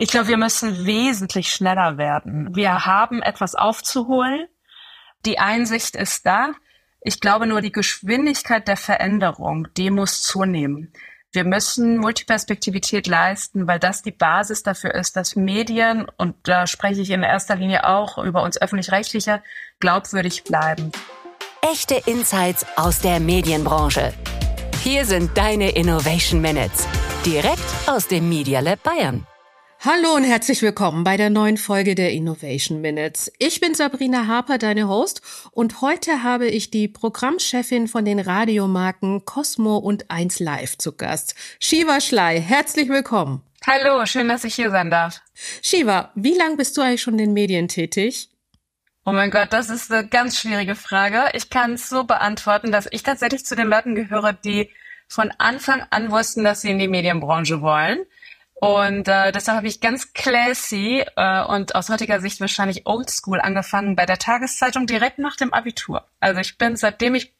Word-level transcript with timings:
Ich 0.00 0.10
glaube, 0.10 0.28
wir 0.28 0.36
müssen 0.36 0.86
wesentlich 0.86 1.50
schneller 1.50 1.98
werden. 1.98 2.54
Wir 2.54 2.86
haben 2.86 3.20
etwas 3.20 3.56
aufzuholen. 3.56 4.46
Die 5.26 5.40
Einsicht 5.40 5.96
ist 5.96 6.24
da. 6.24 6.52
Ich 7.00 7.20
glaube 7.20 7.48
nur, 7.48 7.60
die 7.60 7.72
Geschwindigkeit 7.72 8.68
der 8.68 8.76
Veränderung, 8.76 9.66
die 9.76 9.90
muss 9.90 10.22
zunehmen. 10.22 10.92
Wir 11.32 11.42
müssen 11.42 11.98
Multiperspektivität 11.98 13.08
leisten, 13.08 13.66
weil 13.66 13.80
das 13.80 14.02
die 14.02 14.12
Basis 14.12 14.62
dafür 14.62 14.94
ist, 14.94 15.16
dass 15.16 15.34
Medien, 15.34 16.06
und 16.16 16.36
da 16.44 16.68
spreche 16.68 17.00
ich 17.00 17.10
in 17.10 17.24
erster 17.24 17.56
Linie 17.56 17.84
auch 17.84 18.18
über 18.18 18.44
uns 18.44 18.60
öffentlich-rechtliche, 18.60 19.42
glaubwürdig 19.80 20.44
bleiben. 20.44 20.92
Echte 21.60 22.00
Insights 22.06 22.64
aus 22.76 23.00
der 23.00 23.18
Medienbranche. 23.18 24.14
Hier 24.84 25.04
sind 25.04 25.36
deine 25.36 25.70
Innovation 25.70 26.40
Minutes. 26.40 26.86
Direkt 27.26 27.88
aus 27.88 28.06
dem 28.06 28.28
Media 28.28 28.60
Lab 28.60 28.84
Bayern. 28.84 29.26
Hallo 29.80 30.16
und 30.16 30.24
herzlich 30.24 30.60
willkommen 30.62 31.04
bei 31.04 31.16
der 31.16 31.30
neuen 31.30 31.56
Folge 31.56 31.94
der 31.94 32.10
Innovation 32.10 32.80
Minutes. 32.80 33.30
Ich 33.38 33.60
bin 33.60 33.76
Sabrina 33.76 34.26
Harper, 34.26 34.58
deine 34.58 34.88
Host, 34.88 35.22
und 35.52 35.82
heute 35.82 36.24
habe 36.24 36.48
ich 36.48 36.72
die 36.72 36.88
Programmchefin 36.88 37.86
von 37.86 38.04
den 38.04 38.18
Radiomarken 38.18 39.24
Cosmo 39.24 39.76
und 39.76 40.10
1 40.10 40.40
Live 40.40 40.78
zu 40.78 40.96
Gast. 40.96 41.36
Shiva 41.60 42.00
Schley, 42.00 42.42
herzlich 42.42 42.88
willkommen. 42.88 43.42
Hallo, 43.64 44.04
schön, 44.04 44.28
dass 44.28 44.42
ich 44.42 44.56
hier 44.56 44.70
sein 44.70 44.90
darf. 44.90 45.20
Shiva, 45.62 46.10
wie 46.16 46.34
lange 46.36 46.56
bist 46.56 46.76
du 46.76 46.80
eigentlich 46.80 47.02
schon 47.02 47.14
in 47.14 47.18
den 47.18 47.32
Medien 47.32 47.68
tätig? 47.68 48.30
Oh 49.04 49.12
mein 49.12 49.30
Gott, 49.30 49.52
das 49.52 49.70
ist 49.70 49.92
eine 49.92 50.08
ganz 50.08 50.40
schwierige 50.40 50.74
Frage. 50.74 51.26
Ich 51.34 51.50
kann 51.50 51.74
es 51.74 51.88
so 51.88 52.02
beantworten, 52.02 52.72
dass 52.72 52.88
ich 52.90 53.04
tatsächlich 53.04 53.46
zu 53.46 53.54
den 53.54 53.68
Leuten 53.68 53.94
gehöre, 53.94 54.32
die 54.32 54.70
von 55.06 55.30
Anfang 55.38 55.84
an 55.90 56.10
wussten, 56.10 56.42
dass 56.42 56.62
sie 56.62 56.70
in 56.72 56.80
die 56.80 56.88
Medienbranche 56.88 57.62
wollen. 57.62 58.00
Und 58.60 59.06
äh, 59.06 59.30
deshalb 59.30 59.58
habe 59.58 59.68
ich 59.68 59.80
ganz 59.80 60.12
classy 60.12 61.04
äh, 61.16 61.44
und 61.44 61.74
aus 61.74 61.88
heutiger 61.90 62.20
Sicht 62.20 62.40
wahrscheinlich 62.40 62.86
oldschool 62.86 63.40
angefangen 63.40 63.94
bei 63.94 64.04
der 64.04 64.18
Tageszeitung 64.18 64.86
direkt 64.86 65.18
nach 65.18 65.36
dem 65.36 65.54
Abitur. 65.54 66.04
Also 66.18 66.40
ich 66.40 66.58
bin 66.58 66.76
seitdem 66.76 67.14
ich 67.14 67.34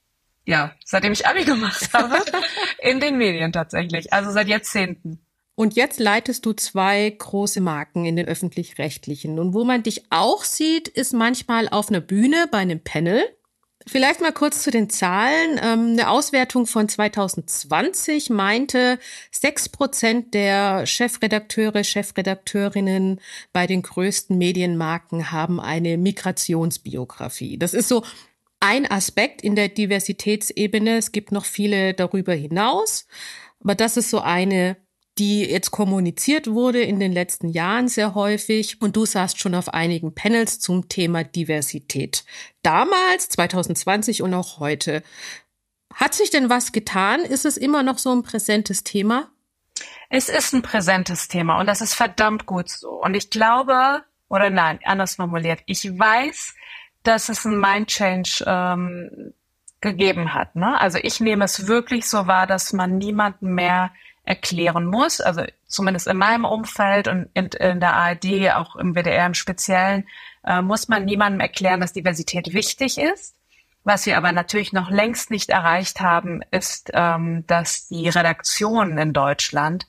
ja, 0.44 0.74
seitdem 0.84 1.12
ich 1.12 1.26
Abi 1.26 1.44
gemacht 1.44 1.90
habe, 1.92 2.16
in 2.78 3.00
den 3.00 3.18
Medien 3.18 3.52
tatsächlich. 3.52 4.12
Also 4.12 4.30
seit 4.30 4.48
Jahrzehnten. 4.48 5.20
Und 5.54 5.74
jetzt 5.74 5.98
leitest 5.98 6.46
du 6.46 6.52
zwei 6.52 7.10
große 7.10 7.60
Marken 7.60 8.04
in 8.04 8.14
den 8.14 8.28
öffentlich-rechtlichen. 8.28 9.40
Und 9.40 9.54
wo 9.54 9.64
man 9.64 9.82
dich 9.82 10.04
auch 10.10 10.44
sieht, 10.44 10.86
ist 10.86 11.12
manchmal 11.12 11.68
auf 11.68 11.90
einer 11.90 12.00
Bühne 12.00 12.46
bei 12.50 12.58
einem 12.58 12.80
Panel. 12.82 13.22
Vielleicht 13.88 14.20
mal 14.20 14.32
kurz 14.32 14.62
zu 14.62 14.70
den 14.70 14.90
Zahlen. 14.90 15.58
Ähm, 15.62 15.92
eine 15.92 16.10
Auswertung 16.10 16.66
von 16.66 16.88
2020 16.88 18.28
meinte, 18.28 18.98
sechs 19.32 19.68
Prozent 19.68 20.34
der 20.34 20.84
Chefredakteure, 20.84 21.82
Chefredakteurinnen 21.82 23.20
bei 23.52 23.66
den 23.66 23.80
größten 23.82 24.36
Medienmarken 24.36 25.30
haben 25.32 25.58
eine 25.58 25.96
Migrationsbiografie. 25.96 27.56
Das 27.56 27.72
ist 27.72 27.88
so 27.88 28.04
ein 28.60 28.90
Aspekt 28.90 29.40
in 29.40 29.56
der 29.56 29.68
Diversitätsebene. 29.68 30.98
Es 30.98 31.12
gibt 31.12 31.32
noch 31.32 31.46
viele 31.46 31.94
darüber 31.94 32.34
hinaus. 32.34 33.06
Aber 33.60 33.74
das 33.74 33.96
ist 33.96 34.10
so 34.10 34.20
eine 34.20 34.76
die 35.18 35.44
jetzt 35.44 35.70
kommuniziert 35.70 36.46
wurde 36.46 36.80
in 36.80 37.00
den 37.00 37.12
letzten 37.12 37.48
Jahren 37.48 37.88
sehr 37.88 38.14
häufig. 38.14 38.80
Und 38.80 38.96
du 38.96 39.04
saßt 39.04 39.38
schon 39.38 39.54
auf 39.54 39.74
einigen 39.74 40.14
Panels 40.14 40.60
zum 40.60 40.88
Thema 40.88 41.24
Diversität. 41.24 42.24
Damals, 42.62 43.28
2020 43.30 44.22
und 44.22 44.34
auch 44.34 44.60
heute. 44.60 45.02
Hat 45.94 46.14
sich 46.14 46.30
denn 46.30 46.48
was 46.48 46.72
getan? 46.72 47.20
Ist 47.20 47.44
es 47.44 47.56
immer 47.56 47.82
noch 47.82 47.98
so 47.98 48.12
ein 48.12 48.22
präsentes 48.22 48.84
Thema? 48.84 49.30
Es 50.10 50.28
ist 50.28 50.52
ein 50.54 50.62
präsentes 50.62 51.28
Thema 51.28 51.60
und 51.60 51.66
das 51.66 51.80
ist 51.80 51.94
verdammt 51.94 52.46
gut 52.46 52.68
so. 52.68 52.90
Und 53.02 53.14
ich 53.14 53.30
glaube, 53.30 54.04
oder 54.28 54.50
nein, 54.50 54.78
anders 54.84 55.16
formuliert, 55.16 55.60
ich 55.66 55.84
weiß, 55.98 56.54
dass 57.02 57.28
es 57.28 57.44
ein 57.44 57.58
Mind-Change 57.58 58.44
ähm, 58.46 59.34
gegeben 59.80 60.34
hat. 60.34 60.56
Ne? 60.56 60.78
Also 60.80 60.98
ich 61.00 61.20
nehme 61.20 61.44
es 61.44 61.66
wirklich 61.66 62.08
so 62.08 62.26
wahr, 62.26 62.46
dass 62.46 62.72
man 62.72 62.98
niemanden 62.98 63.54
mehr 63.54 63.90
erklären 64.28 64.86
muss, 64.86 65.22
also 65.22 65.42
zumindest 65.66 66.06
in 66.06 66.18
meinem 66.18 66.44
Umfeld 66.44 67.08
und 67.08 67.30
in, 67.32 67.46
in 67.46 67.80
der 67.80 67.94
ARD, 67.94 68.52
auch 68.54 68.76
im 68.76 68.94
WDR 68.94 69.24
im 69.24 69.32
Speziellen, 69.32 70.06
äh, 70.44 70.60
muss 70.60 70.88
man 70.88 71.06
niemandem 71.06 71.40
erklären, 71.40 71.80
dass 71.80 71.94
Diversität 71.94 72.52
wichtig 72.52 72.98
ist. 72.98 73.34
Was 73.84 74.04
wir 74.04 74.18
aber 74.18 74.32
natürlich 74.32 74.74
noch 74.74 74.90
längst 74.90 75.30
nicht 75.30 75.48
erreicht 75.48 76.00
haben, 76.00 76.42
ist, 76.50 76.90
ähm, 76.92 77.44
dass 77.46 77.88
die 77.88 78.10
Redaktionen 78.10 78.98
in 78.98 79.14
Deutschland 79.14 79.86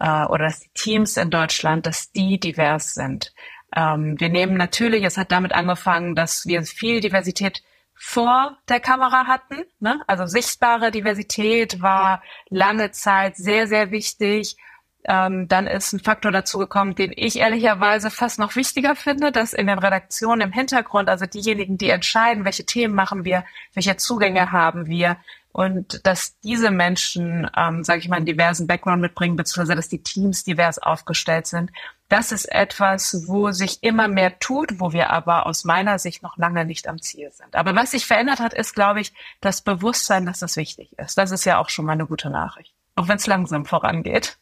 äh, 0.00 0.24
oder 0.24 0.44
dass 0.44 0.60
die 0.60 0.70
Teams 0.72 1.18
in 1.18 1.28
Deutschland, 1.28 1.84
dass 1.84 2.10
die 2.12 2.40
divers 2.40 2.94
sind. 2.94 3.34
Ähm, 3.76 4.18
wir 4.18 4.30
nehmen 4.30 4.56
natürlich, 4.56 5.04
es 5.04 5.18
hat 5.18 5.32
damit 5.32 5.52
angefangen, 5.52 6.14
dass 6.14 6.46
wir 6.46 6.62
viel 6.62 7.00
Diversität 7.00 7.62
vor 8.04 8.58
der 8.68 8.80
Kamera 8.80 9.28
hatten. 9.28 9.62
Ne? 9.78 10.02
Also 10.08 10.26
sichtbare 10.26 10.90
Diversität 10.90 11.80
war 11.80 12.20
lange 12.50 12.90
Zeit 12.90 13.36
sehr, 13.36 13.68
sehr 13.68 13.92
wichtig. 13.92 14.56
Ähm, 15.04 15.46
dann 15.46 15.68
ist 15.68 15.92
ein 15.92 16.00
Faktor 16.00 16.32
dazu 16.32 16.58
gekommen, 16.58 16.96
den 16.96 17.12
ich 17.14 17.38
ehrlicherweise 17.38 18.10
fast 18.10 18.40
noch 18.40 18.56
wichtiger 18.56 18.96
finde, 18.96 19.30
dass 19.30 19.52
in 19.52 19.68
den 19.68 19.78
Redaktionen 19.78 20.40
im 20.40 20.52
Hintergrund, 20.52 21.08
also 21.08 21.26
diejenigen, 21.26 21.78
die 21.78 21.90
entscheiden, 21.90 22.44
welche 22.44 22.66
Themen 22.66 22.94
machen 22.94 23.24
wir, 23.24 23.44
welche 23.72 23.96
Zugänge 23.96 24.50
haben 24.50 24.86
wir, 24.86 25.16
und 25.52 26.06
dass 26.06 26.38
diese 26.40 26.70
Menschen, 26.70 27.48
ähm, 27.56 27.84
sage 27.84 28.00
ich 28.00 28.08
mal, 28.08 28.16
einen 28.16 28.26
diversen 28.26 28.66
Background 28.66 29.02
mitbringen, 29.02 29.36
beziehungsweise 29.36 29.76
dass 29.76 29.88
die 29.88 30.02
Teams 30.02 30.44
divers 30.44 30.78
aufgestellt 30.78 31.46
sind. 31.46 31.70
Das 32.08 32.32
ist 32.32 32.46
etwas, 32.46 33.24
wo 33.26 33.52
sich 33.52 33.82
immer 33.82 34.08
mehr 34.08 34.38
tut, 34.38 34.80
wo 34.80 34.92
wir 34.92 35.10
aber 35.10 35.46
aus 35.46 35.64
meiner 35.64 35.98
Sicht 35.98 36.22
noch 36.22 36.36
lange 36.36 36.64
nicht 36.64 36.88
am 36.88 37.00
Ziel 37.00 37.30
sind. 37.32 37.54
Aber 37.54 37.74
was 37.74 37.92
sich 37.92 38.06
verändert 38.06 38.40
hat, 38.40 38.54
ist, 38.54 38.74
glaube 38.74 39.00
ich, 39.00 39.12
das 39.40 39.62
Bewusstsein, 39.62 40.26
dass 40.26 40.40
das 40.40 40.56
wichtig 40.56 40.98
ist. 40.98 41.16
Das 41.16 41.30
ist 41.30 41.44
ja 41.44 41.58
auch 41.58 41.68
schon 41.68 41.84
mal 41.84 41.92
eine 41.92 42.06
gute 42.06 42.30
Nachricht, 42.30 42.74
auch 42.96 43.08
wenn 43.08 43.16
es 43.16 43.26
langsam 43.26 43.64
vorangeht. 43.66 44.38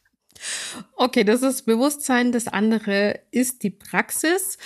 Okay, 0.96 1.24
das 1.24 1.42
ist 1.42 1.62
Bewusstsein. 1.66 2.32
Das 2.32 2.48
andere 2.48 3.20
ist 3.30 3.62
die 3.62 3.70
Praxis. 3.70 4.58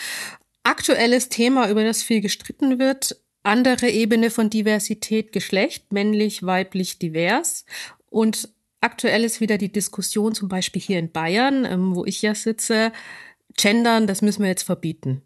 Aktuelles 0.63 1.29
Thema, 1.29 1.69
über 1.69 1.85
das 1.85 2.03
viel 2.03 2.21
gestritten 2.21 2.79
wird, 2.79 3.17
andere 3.45 3.89
Ebene 3.91 4.31
von 4.31 4.51
Diversität, 4.51 5.33
Geschlecht, 5.33 5.93
männlich, 5.93 6.43
weiblich, 6.45 6.99
divers. 6.99 7.65
Und 8.11 8.49
aktuell 8.81 9.25
ist 9.25 9.41
wieder 9.41 9.59
die 9.59 9.71
Diskussion, 9.73 10.35
zum 10.35 10.49
Beispiel 10.49 10.83
hier 10.83 10.99
in 10.99 11.13
Bayern, 11.13 11.65
ähm, 11.65 11.95
wo 11.95 12.05
ich 12.05 12.23
ja 12.23 12.35
sitze, 12.35 12.93
Gendern, 13.57 14.07
das 14.07 14.23
müssen 14.23 14.43
wir 14.43 14.49
jetzt 14.49 14.65
verbieten. 14.65 15.23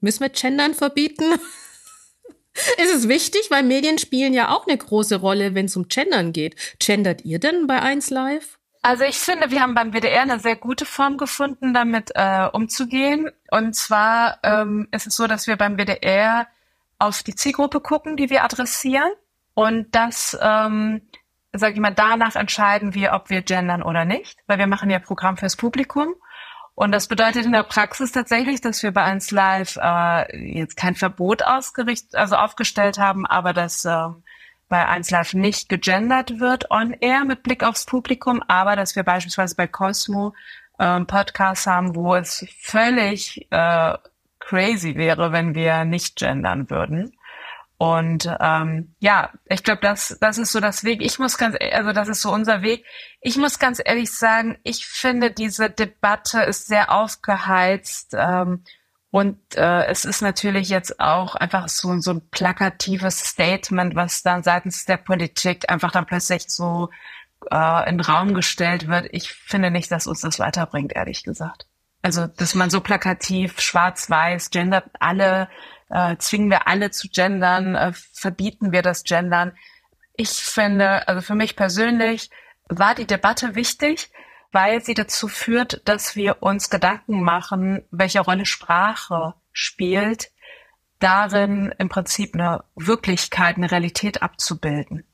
Müssen 0.00 0.20
wir 0.20 0.30
Gendern 0.30 0.74
verbieten? 0.74 1.24
ist 2.78 2.94
es 2.94 3.08
wichtig, 3.08 3.50
weil 3.50 3.62
Medien 3.62 3.98
spielen 3.98 4.34
ja 4.34 4.50
auch 4.50 4.66
eine 4.66 4.76
große 4.76 5.16
Rolle, 5.16 5.54
wenn 5.54 5.66
es 5.66 5.76
um 5.76 5.88
Gendern 5.88 6.32
geht. 6.32 6.56
Gendert 6.78 7.24
ihr 7.24 7.38
denn 7.38 7.66
bei 7.66 7.80
1 7.80 8.10
Live? 8.10 8.58
Also 8.82 9.04
ich 9.04 9.16
finde, 9.16 9.50
wir 9.50 9.62
haben 9.62 9.74
beim 9.74 9.92
WDR 9.92 10.22
eine 10.22 10.38
sehr 10.38 10.56
gute 10.56 10.84
Form 10.84 11.16
gefunden, 11.16 11.72
damit 11.72 12.10
äh, 12.14 12.48
umzugehen. 12.52 13.30
Und 13.50 13.74
zwar 13.74 14.38
ähm, 14.42 14.88
ist 14.92 15.06
es 15.06 15.16
so, 15.16 15.26
dass 15.26 15.46
wir 15.46 15.56
beim 15.56 15.78
WDR 15.78 16.46
auf 16.98 17.22
die 17.22 17.34
Zielgruppe 17.34 17.80
gucken, 17.80 18.16
die 18.16 18.30
wir 18.30 18.44
adressieren. 18.44 19.10
Und 19.54 19.94
das, 19.94 20.36
ähm, 20.40 21.02
sage 21.52 21.74
ich 21.74 21.80
mal, 21.80 21.94
danach 21.94 22.36
entscheiden 22.36 22.94
wir, 22.94 23.12
ob 23.12 23.30
wir 23.30 23.42
gendern 23.42 23.82
oder 23.82 24.04
nicht, 24.04 24.38
weil 24.46 24.58
wir 24.58 24.66
machen 24.66 24.90
ja 24.90 24.98
Programm 24.98 25.36
fürs 25.36 25.56
Publikum. 25.56 26.14
Und 26.74 26.90
das 26.90 27.06
bedeutet 27.06 27.46
in 27.46 27.52
der 27.52 27.62
Praxis 27.62 28.10
tatsächlich, 28.10 28.60
dass 28.60 28.82
wir 28.82 28.92
bei 28.92 29.04
1 29.04 29.30
Live 29.30 29.78
äh, 29.80 30.36
jetzt 30.36 30.76
kein 30.76 30.96
Verbot 30.96 31.44
ausgerichtet, 31.44 32.16
also 32.16 32.34
aufgestellt 32.34 32.98
haben, 32.98 33.26
aber 33.26 33.52
dass 33.52 33.84
äh, 33.84 34.08
bei 34.68 34.88
1 34.88 35.10
Live 35.10 35.34
nicht 35.34 35.68
gegendert 35.68 36.40
wird 36.40 36.70
on 36.72 36.92
air 36.94 37.24
mit 37.24 37.44
Blick 37.44 37.62
aufs 37.62 37.86
Publikum, 37.86 38.42
aber 38.48 38.74
dass 38.74 38.96
wir 38.96 39.04
beispielsweise 39.04 39.54
bei 39.54 39.68
Cosmo 39.68 40.34
äh, 40.78 41.00
Podcasts 41.00 41.68
haben, 41.68 41.94
wo 41.94 42.16
es 42.16 42.44
völlig 42.60 43.46
äh, 43.52 43.94
crazy 44.48 44.96
wäre, 44.96 45.32
wenn 45.32 45.54
wir 45.54 45.84
nicht 45.84 46.16
gendern 46.16 46.70
würden. 46.70 47.16
Und 47.76 48.30
ähm, 48.40 48.94
ja, 49.00 49.30
ich 49.46 49.64
glaube, 49.64 49.80
das, 49.82 50.16
das 50.20 50.38
ist 50.38 50.52
so 50.52 50.60
das 50.60 50.84
Weg. 50.84 51.02
Ich 51.02 51.18
muss 51.18 51.36
ganz, 51.36 51.56
also 51.72 51.92
das 51.92 52.08
ist 52.08 52.22
so 52.22 52.32
unser 52.32 52.62
Weg. 52.62 52.84
Ich 53.20 53.36
muss 53.36 53.58
ganz 53.58 53.82
ehrlich 53.84 54.12
sagen, 54.12 54.58
ich 54.62 54.86
finde, 54.86 55.30
diese 55.30 55.70
Debatte 55.70 56.42
ist 56.42 56.66
sehr 56.66 56.92
aufgeheizt. 56.92 58.14
Ähm, 58.16 58.62
und 59.10 59.38
äh, 59.56 59.86
es 59.86 60.04
ist 60.04 60.22
natürlich 60.22 60.68
jetzt 60.68 60.98
auch 61.00 61.34
einfach 61.34 61.68
so, 61.68 61.98
so 62.00 62.12
ein 62.12 62.28
plakatives 62.30 63.18
Statement, 63.18 63.94
was 63.94 64.22
dann 64.22 64.42
seitens 64.42 64.86
der 64.86 64.96
Politik 64.96 65.70
einfach 65.70 65.92
dann 65.92 66.06
plötzlich 66.06 66.48
so 66.48 66.90
äh, 67.50 67.88
in 67.88 67.98
den 67.98 68.06
Raum 68.06 68.34
gestellt 68.34 68.88
wird. 68.88 69.08
Ich 69.10 69.32
finde 69.32 69.70
nicht, 69.70 69.90
dass 69.90 70.06
uns 70.06 70.20
das 70.20 70.38
weiterbringt, 70.38 70.92
ehrlich 70.94 71.22
gesagt. 71.22 71.66
Also, 72.04 72.26
dass 72.26 72.54
man 72.54 72.68
so 72.68 72.82
plakativ 72.82 73.58
schwarz-weiß 73.60 74.50
gendert 74.50 74.84
alle, 75.00 75.48
äh, 75.88 76.16
zwingen 76.18 76.50
wir 76.50 76.68
alle 76.68 76.90
zu 76.90 77.08
gendern, 77.08 77.74
äh, 77.76 77.92
verbieten 78.12 78.72
wir 78.72 78.82
das 78.82 79.04
Gendern. 79.04 79.52
Ich 80.14 80.28
finde, 80.28 81.08
also 81.08 81.22
für 81.22 81.34
mich 81.34 81.56
persönlich 81.56 82.28
war 82.68 82.94
die 82.94 83.06
Debatte 83.06 83.54
wichtig. 83.54 84.10
weil 84.52 84.80
sie 84.84 84.94
dazu 84.94 85.26
führt, 85.26 85.82
dass 85.84 86.14
wir 86.14 86.40
uns 86.40 86.70
Gedanken 86.70 87.24
machen, 87.24 87.82
welche 87.90 88.20
Rolle 88.20 88.46
Sprache 88.46 89.34
spielt, 89.52 90.30
darin 91.00 91.74
im 91.78 91.88
Prinzip 91.88 92.34
eine 92.34 92.62
Wirklichkeit, 92.76 93.56
eine 93.56 93.72
Realität 93.72 94.22
abzubilden 94.22 95.04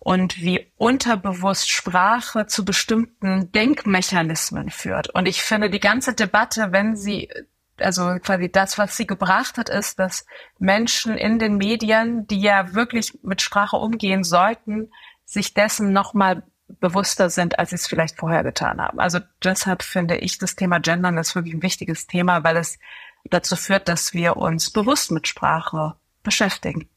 und 0.00 0.38
wie 0.38 0.72
unterbewusst 0.76 1.70
Sprache 1.70 2.46
zu 2.46 2.64
bestimmten 2.64 3.52
Denkmechanismen 3.52 4.70
führt. 4.70 5.10
Und 5.10 5.28
ich 5.28 5.42
finde 5.42 5.70
die 5.70 5.78
ganze 5.78 6.14
Debatte, 6.14 6.72
wenn 6.72 6.96
sie 6.96 7.30
also 7.78 8.18
quasi 8.22 8.50
das, 8.50 8.78
was 8.78 8.96
sie 8.96 9.06
gebracht 9.06 9.56
hat, 9.58 9.68
ist, 9.68 9.98
dass 9.98 10.26
Menschen 10.58 11.16
in 11.16 11.38
den 11.38 11.56
Medien, 11.56 12.26
die 12.26 12.40
ja 12.40 12.74
wirklich 12.74 13.18
mit 13.22 13.40
Sprache 13.40 13.76
umgehen 13.76 14.24
sollten, 14.24 14.90
sich 15.24 15.54
dessen 15.54 15.92
nochmal 15.92 16.42
bewusster 16.80 17.30
sind, 17.30 17.58
als 17.58 17.70
sie 17.70 17.76
es 17.76 17.86
vielleicht 17.86 18.18
vorher 18.18 18.44
getan 18.44 18.80
haben. 18.80 19.00
Also 19.00 19.18
deshalb 19.42 19.82
finde 19.82 20.16
ich, 20.16 20.38
das 20.38 20.56
Thema 20.56 20.78
Gendern 20.78 21.18
ist 21.18 21.34
wirklich 21.34 21.54
ein 21.54 21.62
wichtiges 21.62 22.06
Thema, 22.06 22.44
weil 22.44 22.56
es 22.56 22.78
dazu 23.24 23.56
führt, 23.56 23.88
dass 23.88 24.14
wir 24.14 24.36
uns 24.36 24.70
bewusst 24.70 25.10
mit 25.10 25.26
Sprache 25.26 25.94
beschäftigen. 26.22 26.88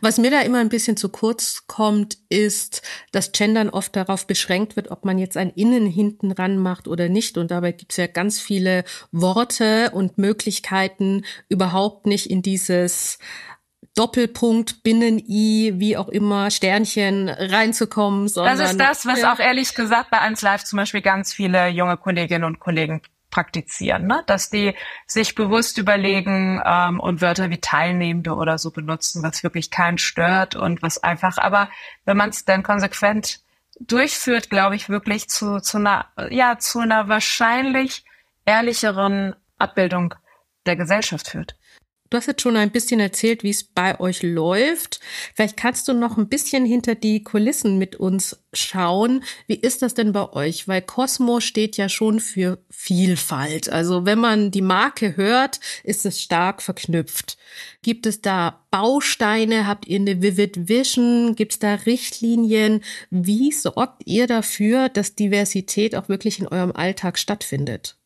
Was 0.00 0.18
mir 0.18 0.30
da 0.30 0.40
immer 0.40 0.58
ein 0.58 0.68
bisschen 0.68 0.96
zu 0.96 1.08
kurz 1.08 1.64
kommt, 1.66 2.18
ist, 2.28 2.82
dass 3.12 3.32
Gendern 3.32 3.70
oft 3.70 3.94
darauf 3.96 4.26
beschränkt 4.26 4.76
wird, 4.76 4.90
ob 4.90 5.04
man 5.04 5.18
jetzt 5.18 5.36
ein 5.36 5.50
Innen 5.50 5.86
hinten 5.86 6.32
ran 6.32 6.58
macht 6.58 6.88
oder 6.88 7.08
nicht. 7.08 7.38
Und 7.38 7.50
dabei 7.50 7.72
gibt 7.72 7.92
es 7.92 7.96
ja 7.96 8.06
ganz 8.06 8.40
viele 8.40 8.84
Worte 9.12 9.90
und 9.92 10.18
Möglichkeiten, 10.18 11.24
überhaupt 11.48 12.06
nicht 12.06 12.30
in 12.30 12.42
dieses 12.42 13.18
Doppelpunkt, 13.94 14.82
Binnen-I, 14.84 15.74
wie 15.76 15.96
auch 15.96 16.08
immer, 16.08 16.50
Sternchen 16.50 17.28
reinzukommen. 17.28 18.28
Sondern, 18.28 18.58
das 18.58 18.70
ist 18.70 18.80
das, 18.80 19.06
was 19.06 19.22
ja. 19.22 19.32
auch 19.32 19.40
ehrlich 19.40 19.74
gesagt 19.74 20.10
bei 20.10 20.20
1 20.20 20.40
Live 20.42 20.64
zum 20.64 20.76
Beispiel 20.76 21.02
ganz 21.02 21.32
viele 21.32 21.68
junge 21.68 21.96
Kolleginnen 21.96 22.44
und 22.44 22.60
Kollegen 22.60 23.02
praktizieren, 23.30 24.06
ne? 24.06 24.22
dass 24.26 24.50
die 24.50 24.74
sich 25.06 25.34
bewusst 25.34 25.78
überlegen 25.78 26.62
ähm, 26.64 27.00
und 27.00 27.20
Wörter 27.20 27.50
wie 27.50 27.60
Teilnehmende 27.60 28.34
oder 28.34 28.58
so 28.58 28.70
benutzen, 28.70 29.22
was 29.22 29.42
wirklich 29.42 29.70
keinen 29.70 29.98
stört 29.98 30.56
und 30.56 30.82
was 30.82 31.02
einfach, 31.02 31.38
aber 31.38 31.68
wenn 32.04 32.16
man 32.16 32.30
es 32.30 32.44
dann 32.44 32.62
konsequent 32.62 33.40
durchführt, 33.80 34.50
glaube 34.50 34.76
ich, 34.76 34.88
wirklich 34.88 35.28
zu, 35.28 35.60
zu 35.60 35.78
einer, 35.78 36.06
ja, 36.30 36.58
zu 36.58 36.80
einer 36.80 37.08
wahrscheinlich 37.08 38.04
ehrlicheren 38.44 39.36
Abbildung 39.58 40.14
der 40.66 40.76
Gesellschaft 40.76 41.28
führt. 41.28 41.57
Du 42.10 42.16
hast 42.16 42.26
jetzt 42.26 42.40
schon 42.40 42.56
ein 42.56 42.70
bisschen 42.70 43.00
erzählt, 43.00 43.42
wie 43.42 43.50
es 43.50 43.64
bei 43.64 44.00
euch 44.00 44.22
läuft. 44.22 45.00
Vielleicht 45.34 45.58
kannst 45.58 45.88
du 45.88 45.92
noch 45.92 46.16
ein 46.16 46.28
bisschen 46.28 46.64
hinter 46.64 46.94
die 46.94 47.22
Kulissen 47.22 47.76
mit 47.76 47.96
uns 47.96 48.42
schauen. 48.54 49.22
Wie 49.46 49.56
ist 49.56 49.82
das 49.82 49.92
denn 49.92 50.12
bei 50.12 50.32
euch? 50.32 50.66
Weil 50.66 50.80
Cosmo 50.80 51.40
steht 51.40 51.76
ja 51.76 51.90
schon 51.90 52.20
für 52.20 52.64
Vielfalt. 52.70 53.68
Also 53.68 54.06
wenn 54.06 54.18
man 54.18 54.50
die 54.50 54.62
Marke 54.62 55.18
hört, 55.18 55.60
ist 55.84 56.06
es 56.06 56.22
stark 56.22 56.62
verknüpft. 56.62 57.36
Gibt 57.82 58.06
es 58.06 58.22
da 58.22 58.64
Bausteine? 58.70 59.66
Habt 59.66 59.86
ihr 59.86 60.00
eine 60.00 60.22
Vivid 60.22 60.66
Vision? 60.68 61.34
Gibt 61.36 61.52
es 61.52 61.58
da 61.58 61.74
Richtlinien? 61.74 62.82
Wie 63.10 63.52
sorgt 63.52 64.06
ihr 64.06 64.26
dafür, 64.26 64.88
dass 64.88 65.14
Diversität 65.14 65.94
auch 65.94 66.08
wirklich 66.08 66.38
in 66.38 66.48
eurem 66.48 66.72
Alltag 66.72 67.18
stattfindet? 67.18 67.97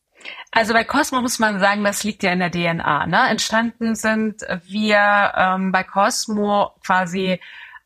Also 0.51 0.73
bei 0.73 0.83
Cosmo 0.83 1.21
muss 1.21 1.39
man 1.39 1.59
sagen, 1.59 1.83
das 1.83 2.03
liegt 2.03 2.23
ja 2.23 2.31
in 2.31 2.39
der 2.39 2.51
DNA. 2.51 3.07
Ne? 3.07 3.29
Entstanden 3.29 3.95
sind 3.95 4.41
wir 4.65 5.33
ähm, 5.35 5.71
bei 5.71 5.83
Cosmo 5.83 6.71
quasi 6.85 7.39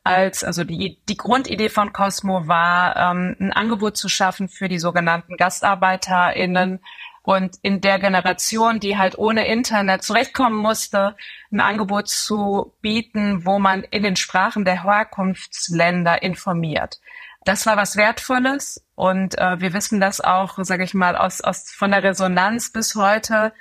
als, 0.03 0.43
also 0.43 0.63
die, 0.63 0.99
die 1.09 1.17
Grundidee 1.17 1.69
von 1.69 1.91
Cosmo 1.91 2.47
war, 2.47 2.95
ähm, 2.95 3.35
ein 3.39 3.51
Angebot 3.51 3.97
zu 3.97 4.07
schaffen 4.07 4.47
für 4.47 4.69
die 4.69 4.79
sogenannten 4.79 5.35
GastarbeiterInnen 5.35 6.79
und 7.23 7.57
in 7.61 7.81
der 7.81 7.99
Generation, 7.99 8.79
die 8.79 8.97
halt 8.97 9.17
ohne 9.17 9.47
Internet 9.47 10.03
zurechtkommen 10.03 10.57
musste, 10.57 11.17
ein 11.51 11.59
Angebot 11.59 12.07
zu 12.07 12.73
bieten, 12.81 13.45
wo 13.45 13.59
man 13.59 13.83
in 13.83 14.03
den 14.03 14.15
Sprachen 14.15 14.63
der 14.63 14.83
Herkunftsländer 14.83 16.23
informiert 16.23 17.01
das 17.47 17.65
war 17.65 17.77
was 17.77 17.95
Wertvolles 17.95 18.83
und 18.95 19.37
äh, 19.37 19.61
wir 19.61 19.71
wissen 19.71 20.01
das 20.01 20.19
auch, 20.19 20.57
sage 20.63 20.83
ich 20.83 20.93
mal, 20.93 21.15
aus, 21.15 21.39
aus 21.39 21.71
von 21.71 21.91
der 21.91 22.03
Resonanz 22.03 22.73
bis 22.73 22.95
heute, 22.95 23.53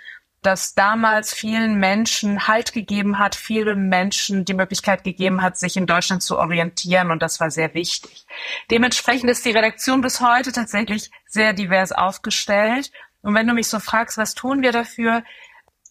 dass 0.42 0.74
damals 0.74 1.32
vielen 1.32 1.76
Menschen 1.76 2.48
Halt 2.48 2.72
gegeben 2.72 3.18
hat, 3.18 3.36
vielen 3.36 3.88
Menschen 3.88 4.44
die 4.44 4.54
Möglichkeit 4.54 5.04
gegeben 5.04 5.40
hat, 5.40 5.56
sich 5.56 5.76
in 5.76 5.86
Deutschland 5.86 6.22
zu 6.22 6.36
orientieren 6.36 7.12
und 7.12 7.22
das 7.22 7.38
war 7.38 7.50
sehr 7.50 7.74
wichtig. 7.74 8.26
Dementsprechend 8.72 9.30
ist 9.30 9.44
die 9.44 9.52
Redaktion 9.52 10.00
bis 10.00 10.20
heute 10.20 10.50
tatsächlich 10.50 11.10
sehr 11.26 11.52
divers 11.52 11.92
aufgestellt 11.92 12.90
und 13.22 13.34
wenn 13.34 13.46
du 13.46 13.54
mich 13.54 13.68
so 13.68 13.78
fragst, 13.78 14.18
was 14.18 14.34
tun 14.34 14.62
wir 14.62 14.72
dafür? 14.72 15.22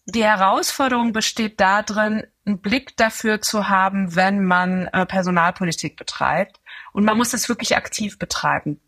Die 0.08 0.24
Herausforderung 0.24 1.12
besteht 1.12 1.60
darin, 1.60 2.24
einen 2.46 2.60
Blick 2.60 2.96
dafür 2.96 3.40
zu 3.40 3.68
haben, 3.68 4.14
wenn 4.14 4.44
man 4.44 4.86
äh, 4.86 5.04
Personalpolitik 5.04 5.96
betreibt 5.96 6.60
und 6.92 7.04
man 7.04 7.16
muss 7.16 7.30
das 7.30 7.48
wirklich 7.48 7.76
aktiv 7.76 8.16
betreiben. 8.16 8.80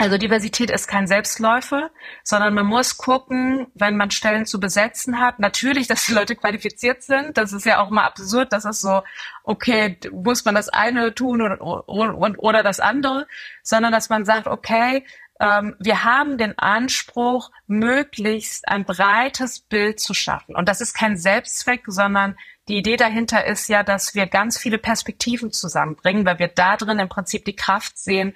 Also 0.00 0.16
Diversität 0.16 0.70
ist 0.70 0.86
kein 0.86 1.08
Selbstläufer, 1.08 1.90
sondern 2.22 2.54
man 2.54 2.66
muss 2.66 2.98
gucken, 2.98 3.66
wenn 3.74 3.96
man 3.96 4.12
Stellen 4.12 4.46
zu 4.46 4.60
besetzen 4.60 5.18
hat, 5.18 5.40
natürlich, 5.40 5.88
dass 5.88 6.06
die 6.06 6.12
Leute 6.12 6.36
qualifiziert 6.36 7.02
sind. 7.02 7.36
Das 7.36 7.52
ist 7.52 7.66
ja 7.66 7.80
auch 7.80 7.90
mal 7.90 8.04
absurd, 8.04 8.52
dass 8.52 8.64
es 8.64 8.80
so, 8.80 9.02
okay, 9.42 9.98
muss 10.12 10.44
man 10.44 10.54
das 10.54 10.68
eine 10.68 11.14
tun 11.14 11.42
oder, 11.42 11.60
oder, 11.88 12.34
oder 12.38 12.62
das 12.62 12.78
andere, 12.78 13.26
sondern 13.64 13.90
dass 13.90 14.08
man 14.08 14.24
sagt, 14.24 14.46
okay, 14.46 15.04
ähm, 15.40 15.76
wir 15.78 16.04
haben 16.04 16.38
den 16.38 16.58
Anspruch, 16.58 17.50
möglichst 17.66 18.68
ein 18.68 18.84
breites 18.84 19.60
Bild 19.60 20.00
zu 20.00 20.14
schaffen. 20.14 20.56
Und 20.56 20.68
das 20.68 20.80
ist 20.80 20.94
kein 20.94 21.16
Selbstzweck, 21.16 21.84
sondern 21.86 22.36
die 22.68 22.76
Idee 22.76 22.96
dahinter 22.96 23.46
ist 23.46 23.68
ja, 23.68 23.82
dass 23.82 24.14
wir 24.14 24.26
ganz 24.26 24.58
viele 24.58 24.78
Perspektiven 24.78 25.52
zusammenbringen, 25.52 26.26
weil 26.26 26.38
wir 26.38 26.48
da 26.48 26.76
drin 26.76 26.98
im 26.98 27.08
Prinzip 27.08 27.44
die 27.44 27.56
Kraft 27.56 27.98
sehen, 27.98 28.34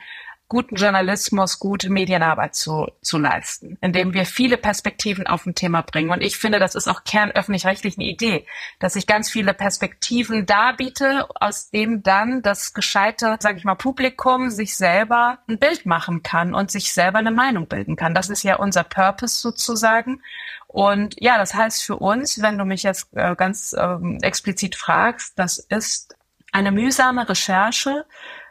guten 0.52 0.76
Journalismus, 0.76 1.58
gute 1.58 1.88
Medienarbeit 1.88 2.54
zu, 2.54 2.86
zu 3.00 3.16
leisten, 3.16 3.78
indem 3.80 4.12
wir 4.12 4.26
viele 4.26 4.58
Perspektiven 4.58 5.26
auf 5.26 5.46
ein 5.46 5.54
Thema 5.54 5.80
bringen. 5.80 6.10
Und 6.10 6.20
ich 6.20 6.36
finde, 6.36 6.58
das 6.58 6.74
ist 6.74 6.88
auch 6.88 7.04
kernöffentlich-rechtlich 7.04 7.96
eine 7.96 8.06
Idee, 8.06 8.44
dass 8.78 8.94
ich 8.94 9.06
ganz 9.06 9.30
viele 9.30 9.54
Perspektiven 9.54 10.44
darbiete, 10.44 11.26
aus 11.36 11.70
dem 11.70 12.02
dann 12.02 12.42
das 12.42 12.74
gescheite, 12.74 13.38
sage 13.40 13.56
ich 13.56 13.64
mal, 13.64 13.76
Publikum 13.76 14.50
sich 14.50 14.76
selber 14.76 15.38
ein 15.48 15.58
Bild 15.58 15.86
machen 15.86 16.22
kann 16.22 16.52
und 16.52 16.70
sich 16.70 16.92
selber 16.92 17.20
eine 17.20 17.30
Meinung 17.30 17.66
bilden 17.66 17.96
kann. 17.96 18.12
Das 18.12 18.28
ist 18.28 18.42
ja 18.42 18.56
unser 18.56 18.84
Purpose 18.84 19.38
sozusagen. 19.38 20.20
Und 20.66 21.14
ja, 21.18 21.38
das 21.38 21.54
heißt 21.54 21.82
für 21.82 21.96
uns, 21.96 22.42
wenn 22.42 22.58
du 22.58 22.66
mich 22.66 22.82
jetzt 22.82 23.08
äh, 23.14 23.34
ganz 23.36 23.74
ähm, 23.78 24.18
explizit 24.20 24.76
fragst, 24.76 25.38
das 25.38 25.56
ist 25.56 26.14
eine 26.52 26.72
mühsame 26.72 27.26
Recherche 27.26 28.04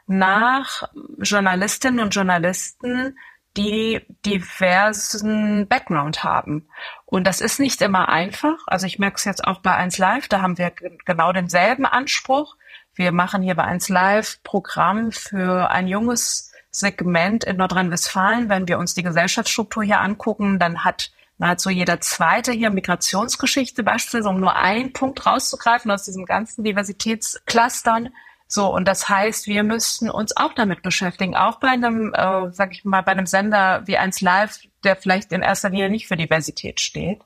nach 0.07 0.83
Journalistinnen 1.19 1.99
und 1.99 2.15
Journalisten, 2.15 3.17
die 3.57 4.05
diversen 4.25 5.67
Background 5.67 6.23
haben. 6.23 6.69
Und 7.05 7.25
das 7.27 7.41
ist 7.41 7.59
nicht 7.59 7.81
immer 7.81 8.09
einfach. 8.09 8.57
Also 8.67 8.85
ich 8.85 8.97
merke 8.99 9.17
es 9.17 9.25
jetzt 9.25 9.45
auch 9.45 9.59
bei 9.59 9.75
1 9.75 9.97
Live, 9.97 10.27
da 10.29 10.41
haben 10.41 10.57
wir 10.57 10.71
genau 11.05 11.33
denselben 11.33 11.85
Anspruch. 11.85 12.55
Wir 12.93 13.11
machen 13.11 13.41
hier 13.41 13.55
bei 13.55 13.63
1 13.63 13.89
Live 13.89 14.41
Programm 14.43 15.11
für 15.11 15.69
ein 15.69 15.87
junges 15.87 16.51
Segment 16.71 17.43
in 17.43 17.57
Nordrhein-Westfalen. 17.57 18.47
Wenn 18.47 18.67
wir 18.67 18.79
uns 18.79 18.93
die 18.93 19.03
Gesellschaftsstruktur 19.03 19.83
hier 19.83 19.99
angucken, 19.99 20.57
dann 20.57 20.85
hat 20.85 21.11
nahezu 21.37 21.69
jeder 21.69 21.99
zweite 21.99 22.53
hier 22.53 22.69
Migrationsgeschichte 22.69 23.83
beispielsweise, 23.83 24.29
um 24.29 24.39
nur 24.39 24.55
einen 24.55 24.93
Punkt 24.93 25.25
rauszugreifen 25.25 25.91
aus 25.91 26.03
diesem 26.03 26.25
ganzen 26.25 26.63
Diversitätsclustern. 26.63 28.09
So, 28.53 28.67
und 28.67 28.85
das 28.85 29.07
heißt, 29.07 29.47
wir 29.47 29.63
müssten 29.63 30.09
uns 30.09 30.35
auch 30.35 30.51
damit 30.51 30.81
beschäftigen, 30.81 31.37
auch 31.37 31.59
bei 31.59 31.69
einem, 31.69 32.13
äh, 32.13 32.51
sag 32.51 32.73
ich 32.73 32.83
mal, 32.83 33.01
bei 33.01 33.13
einem 33.13 33.25
Sender 33.25 33.83
wie 33.87 33.97
1 33.97 34.19
Live, 34.19 34.59
der 34.83 34.97
vielleicht 34.97 35.31
in 35.31 35.41
erster 35.41 35.69
Linie 35.69 35.89
nicht 35.89 36.09
für 36.09 36.17
Diversität 36.17 36.81
steht. 36.81 37.21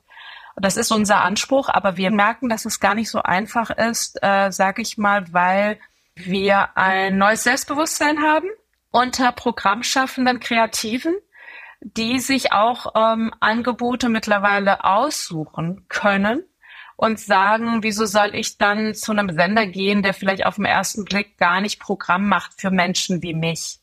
Und 0.54 0.64
das 0.64 0.76
ist 0.76 0.92
unser 0.92 1.22
Anspruch, 1.22 1.68
aber 1.68 1.96
wir 1.96 2.12
merken, 2.12 2.48
dass 2.48 2.64
es 2.64 2.78
gar 2.78 2.94
nicht 2.94 3.10
so 3.10 3.22
einfach 3.22 3.70
ist, 3.70 4.22
äh, 4.22 4.52
sag 4.52 4.78
ich 4.78 4.98
mal, 4.98 5.24
weil 5.32 5.80
wir 6.14 6.76
ein 6.76 7.18
neues 7.18 7.42
Selbstbewusstsein 7.42 8.22
haben 8.22 8.46
unter 8.92 9.32
Programmschaffenden 9.32 10.38
Kreativen, 10.38 11.16
die 11.80 12.20
sich 12.20 12.52
auch 12.52 12.94
ähm, 12.94 13.34
Angebote 13.40 14.08
mittlerweile 14.08 14.84
aussuchen 14.84 15.86
können 15.88 16.44
und 16.96 17.20
sagen, 17.20 17.82
wieso 17.82 18.06
soll 18.06 18.34
ich 18.34 18.58
dann 18.58 18.94
zu 18.94 19.12
einem 19.12 19.30
Sender 19.30 19.66
gehen, 19.66 20.02
der 20.02 20.14
vielleicht 20.14 20.46
auf 20.46 20.56
den 20.56 20.64
ersten 20.64 21.04
Blick 21.04 21.38
gar 21.38 21.60
nicht 21.60 21.80
Programm 21.80 22.28
macht 22.28 22.60
für 22.60 22.70
Menschen 22.70 23.22
wie 23.22 23.34
mich. 23.34 23.78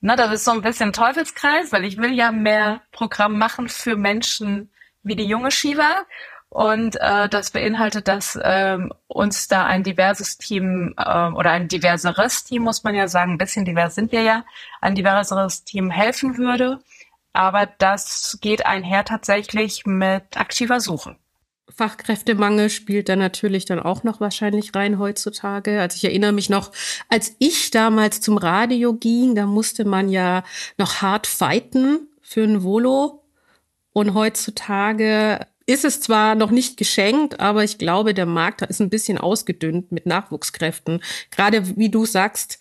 Na, 0.00 0.16
das 0.16 0.32
ist 0.32 0.44
so 0.44 0.50
ein 0.50 0.62
bisschen 0.62 0.92
Teufelskreis, 0.92 1.72
weil 1.72 1.84
ich 1.84 1.96
will 1.96 2.12
ja 2.12 2.32
mehr 2.32 2.82
Programm 2.92 3.38
machen 3.38 3.68
für 3.68 3.96
Menschen 3.96 4.70
wie 5.02 5.16
die 5.16 5.24
junge 5.24 5.50
Shiva. 5.50 6.04
Und 6.50 6.96
äh, 6.96 7.28
das 7.28 7.52
beinhaltet, 7.52 8.08
dass 8.08 8.36
ähm, 8.42 8.92
uns 9.06 9.46
da 9.46 9.66
ein 9.66 9.84
diverses 9.84 10.36
Team 10.36 10.94
äh, 10.96 11.28
oder 11.28 11.52
ein 11.52 11.68
diverseres 11.68 12.42
Team, 12.42 12.62
muss 12.62 12.82
man 12.82 12.96
ja 12.96 13.06
sagen, 13.06 13.34
ein 13.34 13.38
bisschen 13.38 13.64
divers 13.64 13.94
sind 13.94 14.10
wir 14.10 14.22
ja, 14.22 14.44
ein 14.80 14.96
diverseres 14.96 15.62
Team 15.62 15.90
helfen 15.90 16.38
würde 16.38 16.80
aber 17.32 17.66
das 17.66 18.38
geht 18.40 18.66
einher 18.66 19.04
tatsächlich 19.04 19.86
mit 19.86 20.36
aktiver 20.36 20.80
Suche. 20.80 21.16
Fachkräftemangel 21.74 22.70
spielt 22.70 23.08
da 23.08 23.16
natürlich 23.16 23.64
dann 23.64 23.80
auch 23.80 24.02
noch 24.02 24.20
wahrscheinlich 24.20 24.74
rein 24.74 24.98
heutzutage. 24.98 25.80
Also 25.80 25.96
ich 25.96 26.04
erinnere 26.04 26.32
mich 26.32 26.50
noch, 26.50 26.72
als 27.08 27.34
ich 27.38 27.70
damals 27.70 28.20
zum 28.20 28.38
Radio 28.38 28.94
ging, 28.94 29.34
da 29.34 29.46
musste 29.46 29.84
man 29.84 30.08
ja 30.08 30.44
noch 30.78 31.02
hart 31.02 31.26
fighten 31.26 32.08
für 32.22 32.42
ein 32.42 32.62
Volo. 32.62 33.24
Und 33.92 34.14
heutzutage 34.14 35.46
ist 35.66 35.84
es 35.84 36.00
zwar 36.00 36.34
noch 36.34 36.50
nicht 36.50 36.76
geschenkt, 36.76 37.38
aber 37.38 37.62
ich 37.62 37.78
glaube, 37.78 38.14
der 38.14 38.26
Markt 38.26 38.62
ist 38.62 38.80
ein 38.80 38.90
bisschen 38.90 39.18
ausgedünnt 39.18 39.92
mit 39.92 40.06
Nachwuchskräften. 40.06 41.00
Gerade 41.30 41.76
wie 41.76 41.90
du 41.90 42.06
sagst, 42.06 42.58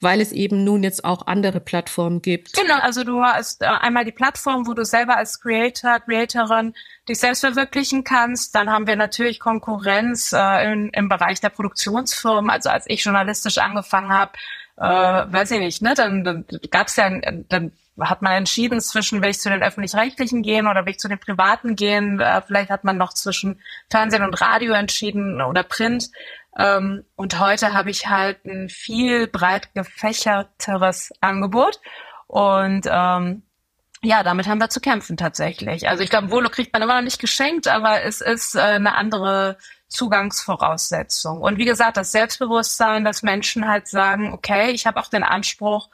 weil 0.00 0.20
es 0.20 0.32
eben 0.32 0.64
nun 0.64 0.82
jetzt 0.82 1.04
auch 1.04 1.26
andere 1.26 1.60
Plattformen 1.60 2.22
gibt. 2.22 2.54
Genau, 2.54 2.78
also 2.80 3.04
du 3.04 3.22
hast 3.22 3.62
äh, 3.62 3.66
einmal 3.66 4.04
die 4.04 4.12
Plattform, 4.12 4.66
wo 4.66 4.74
du 4.74 4.84
selber 4.84 5.16
als 5.16 5.40
Creator, 5.40 6.00
Creatorin 6.00 6.74
dich 7.08 7.18
selbst 7.18 7.40
verwirklichen 7.40 8.02
kannst. 8.04 8.54
Dann 8.54 8.70
haben 8.70 8.86
wir 8.86 8.96
natürlich 8.96 9.40
Konkurrenz 9.40 10.32
äh, 10.32 10.72
in, 10.72 10.88
im 10.90 11.08
Bereich 11.08 11.40
der 11.40 11.50
Produktionsfirmen. 11.50 12.50
Also 12.50 12.70
als 12.70 12.86
ich 12.88 13.04
journalistisch 13.04 13.58
angefangen 13.58 14.10
habe, 14.10 14.32
äh, 14.76 14.82
weiß 14.82 15.50
ich 15.50 15.58
nicht, 15.58 15.82
ne, 15.82 15.92
dann, 15.94 16.24
dann 16.24 16.44
gab 16.70 16.86
es 16.86 16.96
ja, 16.96 17.10
dann 17.48 17.72
hat 18.00 18.22
man 18.22 18.32
entschieden 18.32 18.80
zwischen, 18.80 19.22
will 19.22 19.30
ich 19.30 19.40
zu 19.40 19.50
den 19.50 19.62
öffentlich-rechtlichen 19.62 20.42
gehen 20.42 20.66
oder 20.66 20.86
will 20.86 20.92
ich 20.92 20.98
zu 20.98 21.08
den 21.08 21.18
privaten 21.18 21.76
gehen. 21.76 22.20
Äh, 22.20 22.40
vielleicht 22.46 22.70
hat 22.70 22.84
man 22.84 22.96
noch 22.96 23.12
zwischen 23.12 23.60
Fernsehen 23.90 24.22
und 24.22 24.40
Radio 24.40 24.72
entschieden 24.72 25.42
oder 25.42 25.62
Print. 25.62 26.10
Ähm, 26.58 27.04
und 27.16 27.38
heute 27.38 27.72
habe 27.72 27.90
ich 27.90 28.08
halt 28.08 28.44
ein 28.44 28.68
viel 28.68 29.26
breit 29.26 29.72
gefächerteres 29.74 31.12
Angebot. 31.20 31.80
Und 32.26 32.86
ähm, 32.90 33.42
ja, 34.02 34.22
damit 34.22 34.48
haben 34.48 34.58
wir 34.58 34.70
zu 34.70 34.80
kämpfen 34.80 35.16
tatsächlich. 35.16 35.88
Also 35.88 36.02
ich 36.02 36.10
glaube, 36.10 36.30
Volo 36.30 36.48
kriegt 36.48 36.72
man 36.72 36.82
immer 36.82 36.94
noch 36.94 37.02
nicht 37.02 37.20
geschenkt, 37.20 37.68
aber 37.68 38.02
es 38.02 38.20
ist 38.20 38.54
äh, 38.54 38.60
eine 38.60 38.94
andere 38.94 39.58
Zugangsvoraussetzung. 39.88 41.40
Und 41.42 41.58
wie 41.58 41.64
gesagt, 41.64 41.96
das 41.96 42.12
Selbstbewusstsein, 42.12 43.04
dass 43.04 43.22
Menschen 43.22 43.68
halt 43.68 43.88
sagen, 43.88 44.32
okay, 44.32 44.70
ich 44.70 44.86
habe 44.86 45.00
auch 45.00 45.08
den 45.08 45.24
Anspruch, 45.24 45.90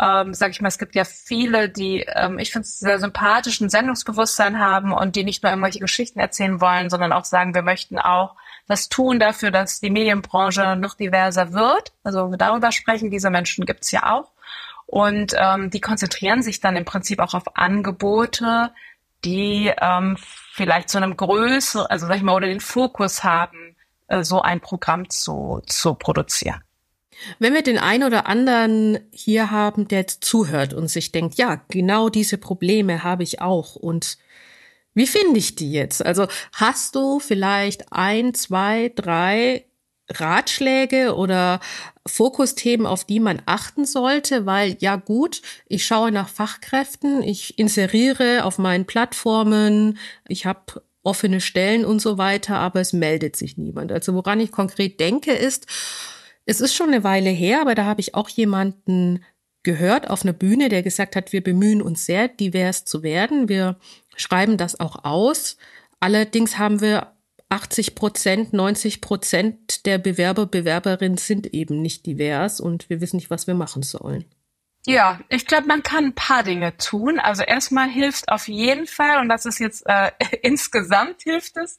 ähm, 0.00 0.32
sag 0.32 0.52
ich 0.52 0.62
mal, 0.62 0.68
es 0.68 0.78
gibt 0.78 0.94
ja 0.94 1.04
viele, 1.04 1.68
die, 1.68 2.00
ähm, 2.00 2.38
ich 2.38 2.52
finde 2.52 2.64
es 2.64 2.78
sehr 2.78 2.98
sympathisch, 2.98 3.60
ein 3.60 3.68
Sendungsbewusstsein 3.68 4.58
haben 4.58 4.92
und 4.92 5.16
die 5.16 5.24
nicht 5.24 5.42
nur 5.42 5.50
irgendwelche 5.50 5.80
Geschichten 5.80 6.20
erzählen 6.20 6.60
wollen, 6.60 6.88
sondern 6.88 7.12
auch 7.12 7.24
sagen, 7.24 7.54
wir 7.54 7.62
möchten 7.62 7.98
auch 7.98 8.36
was 8.70 8.88
tun 8.88 9.18
dafür, 9.18 9.50
dass 9.50 9.80
die 9.80 9.90
Medienbranche 9.90 10.76
noch 10.76 10.94
diverser 10.94 11.52
wird. 11.52 11.92
Also 12.04 12.34
darüber 12.36 12.72
sprechen, 12.72 13.10
diese 13.10 13.28
Menschen 13.28 13.66
gibt 13.66 13.82
es 13.82 13.90
ja 13.90 14.12
auch. 14.12 14.32
Und 14.86 15.34
ähm, 15.36 15.70
die 15.70 15.80
konzentrieren 15.80 16.42
sich 16.42 16.60
dann 16.60 16.76
im 16.76 16.84
Prinzip 16.84 17.20
auch 17.20 17.34
auf 17.34 17.56
Angebote, 17.56 18.72
die 19.24 19.70
ähm, 19.80 20.16
vielleicht 20.18 20.88
zu 20.88 20.98
einem 20.98 21.16
größeren, 21.16 21.86
also 21.86 22.06
sag 22.06 22.16
ich 22.16 22.22
mal, 22.22 22.34
oder 22.34 22.46
den 22.46 22.60
Fokus 22.60 23.22
haben, 23.22 23.76
äh, 24.08 24.24
so 24.24 24.40
ein 24.40 24.60
Programm 24.60 25.10
zu, 25.10 25.62
zu 25.66 25.94
produzieren. 25.94 26.62
Wenn 27.38 27.52
wir 27.52 27.62
den 27.62 27.78
einen 27.78 28.04
oder 28.04 28.26
anderen 28.26 28.98
hier 29.12 29.50
haben, 29.50 29.88
der 29.88 30.06
zuhört 30.06 30.72
und 30.72 30.88
sich 30.88 31.12
denkt, 31.12 31.34
ja, 31.34 31.60
genau 31.68 32.08
diese 32.08 32.38
Probleme 32.38 33.04
habe 33.04 33.22
ich 33.22 33.40
auch 33.40 33.76
und 33.76 34.16
wie 34.94 35.06
finde 35.06 35.38
ich 35.38 35.56
die 35.56 35.72
jetzt? 35.72 36.04
Also 36.04 36.26
hast 36.52 36.94
du 36.94 37.20
vielleicht 37.20 37.92
ein, 37.92 38.34
zwei, 38.34 38.92
drei 38.94 39.66
Ratschläge 40.08 41.14
oder 41.14 41.60
Fokusthemen, 42.06 42.86
auf 42.86 43.04
die 43.04 43.20
man 43.20 43.42
achten 43.46 43.84
sollte, 43.84 44.46
weil 44.46 44.76
ja 44.80 44.96
gut, 44.96 45.42
ich 45.66 45.86
schaue 45.86 46.10
nach 46.10 46.28
Fachkräften, 46.28 47.22
ich 47.22 47.58
inseriere 47.58 48.44
auf 48.44 48.58
meinen 48.58 48.86
Plattformen, 48.86 49.98
ich 50.26 50.46
habe 50.46 50.82
offene 51.02 51.40
Stellen 51.40 51.84
und 51.84 52.00
so 52.00 52.18
weiter, 52.18 52.58
aber 52.58 52.80
es 52.80 52.92
meldet 52.92 53.36
sich 53.36 53.56
niemand. 53.56 53.92
Also 53.92 54.14
woran 54.14 54.40
ich 54.40 54.50
konkret 54.50 55.00
denke 55.00 55.32
ist, 55.32 55.66
es 56.44 56.60
ist 56.60 56.74
schon 56.74 56.88
eine 56.88 57.04
Weile 57.04 57.30
her, 57.30 57.60
aber 57.60 57.74
da 57.74 57.84
habe 57.84 58.00
ich 58.00 58.14
auch 58.14 58.28
jemanden 58.28 59.24
gehört 59.62 60.08
auf 60.08 60.22
einer 60.22 60.32
Bühne, 60.32 60.68
der 60.68 60.82
gesagt 60.82 61.16
hat, 61.16 61.32
wir 61.32 61.42
bemühen 61.42 61.82
uns 61.82 62.06
sehr, 62.06 62.28
divers 62.28 62.84
zu 62.84 63.02
werden. 63.02 63.48
Wir 63.48 63.78
schreiben 64.16 64.56
das 64.56 64.80
auch 64.80 65.04
aus. 65.04 65.56
Allerdings 66.00 66.58
haben 66.58 66.80
wir 66.80 67.12
80 67.50 67.94
Prozent, 67.94 68.52
90 68.52 69.00
Prozent 69.00 69.86
der 69.86 69.98
Bewerber, 69.98 70.46
Bewerberinnen 70.46 71.18
sind 71.18 71.48
eben 71.48 71.82
nicht 71.82 72.06
divers 72.06 72.60
und 72.60 72.88
wir 72.88 73.00
wissen 73.00 73.16
nicht, 73.16 73.30
was 73.30 73.46
wir 73.46 73.54
machen 73.54 73.82
sollen. 73.82 74.24
Ja, 74.86 75.20
ich 75.28 75.46
glaube, 75.46 75.66
man 75.66 75.82
kann 75.82 76.06
ein 76.06 76.14
paar 76.14 76.42
Dinge 76.42 76.74
tun. 76.78 77.18
Also 77.18 77.42
erstmal 77.42 77.90
hilft 77.90 78.30
auf 78.30 78.48
jeden 78.48 78.86
Fall, 78.86 79.20
und 79.20 79.28
das 79.28 79.44
ist 79.44 79.58
jetzt 79.58 79.82
äh, 79.86 80.10
insgesamt 80.42 81.22
hilft 81.22 81.56
es, 81.58 81.78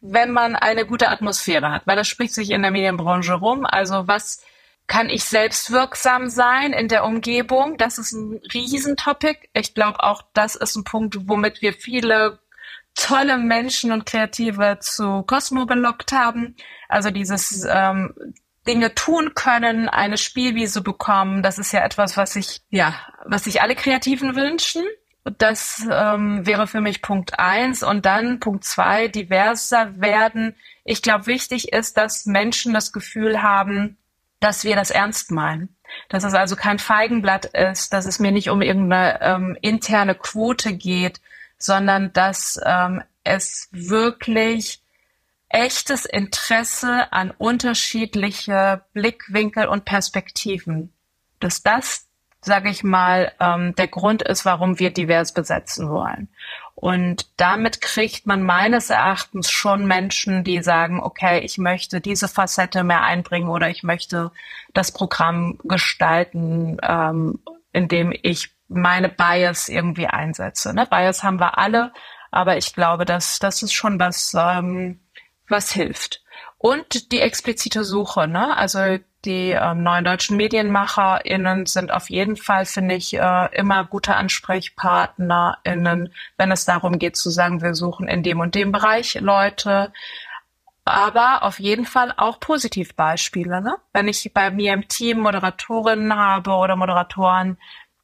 wenn 0.00 0.32
man 0.32 0.56
eine 0.56 0.84
gute 0.84 1.08
Atmosphäre 1.10 1.70
hat, 1.70 1.86
weil 1.86 1.96
das 1.96 2.08
spricht 2.08 2.34
sich 2.34 2.50
in 2.50 2.62
der 2.62 2.72
Medienbranche 2.72 3.34
rum. 3.34 3.66
Also 3.66 4.08
was 4.08 4.42
kann 4.90 5.08
ich 5.08 5.22
selbst 5.22 5.70
wirksam 5.70 6.28
sein 6.28 6.72
in 6.72 6.88
der 6.88 7.04
Umgebung? 7.04 7.76
Das 7.78 7.96
ist 7.96 8.10
ein 8.10 8.40
Riesentopic. 8.52 9.48
Ich 9.52 9.72
glaube 9.72 10.02
auch, 10.02 10.22
das 10.32 10.56
ist 10.56 10.74
ein 10.74 10.82
Punkt, 10.82 11.28
womit 11.28 11.62
wir 11.62 11.72
viele 11.74 12.40
tolle 12.96 13.38
Menschen 13.38 13.92
und 13.92 14.04
Kreative 14.04 14.78
zu 14.80 15.22
Cosmo 15.22 15.64
belockt 15.64 16.10
haben. 16.10 16.56
Also 16.88 17.10
dieses 17.10 17.64
ähm, 17.70 18.12
Dinge 18.66 18.92
tun 18.96 19.34
können, 19.36 19.88
eine 19.88 20.18
Spielwiese 20.18 20.82
bekommen, 20.82 21.44
das 21.44 21.60
ist 21.60 21.72
ja 21.72 21.84
etwas, 21.84 22.16
was 22.16 22.32
sich, 22.32 22.62
ja, 22.70 22.96
was 23.24 23.44
sich 23.44 23.62
alle 23.62 23.76
Kreativen 23.76 24.34
wünschen. 24.34 24.82
Das 25.38 25.86
ähm, 25.88 26.44
wäre 26.44 26.66
für 26.66 26.80
mich 26.80 27.00
Punkt 27.00 27.38
eins. 27.38 27.84
Und 27.84 28.06
dann 28.06 28.40
Punkt 28.40 28.64
zwei, 28.64 29.06
diverser 29.06 30.00
werden. 30.00 30.56
Ich 30.82 31.00
glaube, 31.00 31.28
wichtig 31.28 31.72
ist, 31.72 31.96
dass 31.96 32.26
Menschen 32.26 32.74
das 32.74 32.92
Gefühl 32.92 33.40
haben, 33.40 33.98
dass 34.40 34.64
wir 34.64 34.74
das 34.74 34.90
ernst 34.90 35.30
meinen. 35.30 35.76
Dass 36.08 36.24
es 36.24 36.34
also 36.34 36.56
kein 36.56 36.78
Feigenblatt 36.78 37.46
ist, 37.46 37.92
dass 37.92 38.06
es 38.06 38.18
mir 38.18 38.32
nicht 38.32 38.50
um 38.50 38.62
irgendeine 38.62 39.20
ähm, 39.20 39.58
interne 39.60 40.14
Quote 40.14 40.72
geht, 40.72 41.20
sondern 41.58 42.12
dass 42.12 42.58
ähm, 42.64 43.02
es 43.24 43.68
wirklich 43.70 44.82
echtes 45.48 46.06
Interesse 46.06 47.12
an 47.12 47.32
unterschiedliche 47.32 48.82
Blickwinkel 48.94 49.66
und 49.66 49.84
Perspektiven, 49.84 50.92
dass 51.40 51.62
das, 51.62 52.06
sage 52.40 52.70
ich 52.70 52.84
mal, 52.84 53.32
ähm, 53.40 53.74
der 53.74 53.88
Grund 53.88 54.22
ist, 54.22 54.44
warum 54.44 54.78
wir 54.78 54.92
divers 54.92 55.34
besetzen 55.34 55.90
wollen. 55.90 56.28
Und 56.80 57.26
damit 57.36 57.82
kriegt 57.82 58.24
man 58.24 58.42
meines 58.42 58.88
Erachtens 58.88 59.50
schon 59.50 59.84
Menschen, 59.84 60.44
die 60.44 60.62
sagen, 60.62 61.02
okay, 61.02 61.40
ich 61.40 61.58
möchte 61.58 62.00
diese 62.00 62.26
Facette 62.26 62.84
mehr 62.84 63.02
einbringen 63.02 63.50
oder 63.50 63.68
ich 63.68 63.82
möchte 63.82 64.32
das 64.72 64.90
Programm 64.90 65.58
gestalten, 65.64 66.78
ähm, 66.82 67.38
indem 67.74 68.14
ich 68.22 68.48
meine 68.68 69.10
Bias 69.10 69.68
irgendwie 69.68 70.06
einsetze. 70.06 70.72
Ne? 70.72 70.86
Bias 70.86 71.22
haben 71.22 71.38
wir 71.38 71.58
alle, 71.58 71.92
aber 72.30 72.56
ich 72.56 72.72
glaube, 72.72 73.04
dass 73.04 73.38
das 73.38 73.62
ist 73.62 73.74
schon 73.74 74.00
was, 74.00 74.32
ähm, 74.34 75.00
was 75.48 75.72
hilft. 75.72 76.22
Und 76.56 77.12
die 77.12 77.20
explizite 77.20 77.84
Suche, 77.84 78.26
ne? 78.26 78.56
Also 78.56 78.98
die 79.24 79.50
ähm, 79.50 79.82
neuen 79.82 80.04
deutschen 80.04 80.36
MedienmacherInnen 80.36 81.66
sind 81.66 81.92
auf 81.92 82.08
jeden 82.10 82.36
Fall, 82.36 82.64
finde 82.64 82.94
ich, 82.94 83.14
äh, 83.14 83.48
immer 83.54 83.84
gute 83.84 84.16
AnsprechpartnerInnen, 84.16 86.12
wenn 86.38 86.52
es 86.52 86.64
darum 86.64 86.98
geht 86.98 87.16
zu 87.16 87.30
sagen, 87.30 87.60
wir 87.60 87.74
suchen 87.74 88.08
in 88.08 88.22
dem 88.22 88.40
und 88.40 88.54
dem 88.54 88.72
Bereich 88.72 89.14
Leute. 89.20 89.92
Aber 90.84 91.42
auf 91.42 91.60
jeden 91.60 91.84
Fall 91.84 92.14
auch 92.16 92.40
Positivbeispiele. 92.40 93.60
Ne? 93.60 93.76
Wenn 93.92 94.08
ich 94.08 94.32
bei 94.32 94.50
mir 94.50 94.72
im 94.72 94.88
Team 94.88 95.20
Moderatorinnen 95.20 96.16
habe 96.16 96.52
oder 96.52 96.74
Moderatoren, 96.76 97.58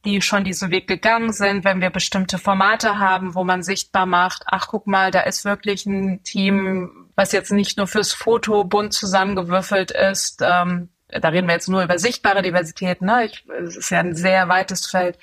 die 0.05 0.21
schon 0.21 0.43
diesen 0.43 0.71
Weg 0.71 0.87
gegangen 0.87 1.33
sind, 1.33 1.65
wenn 1.65 1.81
wir 1.81 1.89
bestimmte 1.89 2.37
Formate 2.37 2.99
haben, 2.99 3.35
wo 3.35 3.43
man 3.43 3.63
sichtbar 3.63 4.05
macht, 4.05 4.43
ach 4.45 4.67
guck 4.67 4.87
mal, 4.87 5.11
da 5.11 5.21
ist 5.21 5.43
wirklich 5.43 5.85
ein 5.85 6.23
Team, 6.23 7.09
was 7.15 7.31
jetzt 7.31 7.51
nicht 7.51 7.77
nur 7.77 7.87
fürs 7.87 8.13
Foto 8.13 8.63
bunt 8.63 8.93
zusammengewürfelt 8.93 9.91
ist, 9.91 10.41
ähm, 10.45 10.89
da 11.09 11.29
reden 11.29 11.47
wir 11.47 11.53
jetzt 11.53 11.69
nur 11.69 11.83
über 11.83 11.99
sichtbare 11.99 12.41
Diversität, 12.41 13.01
ne? 13.01 13.25
Ich, 13.25 13.45
es 13.63 13.77
ist 13.77 13.89
ja 13.91 13.99
ein 13.99 14.15
sehr 14.15 14.49
weites 14.49 14.85
Feld. 14.85 15.17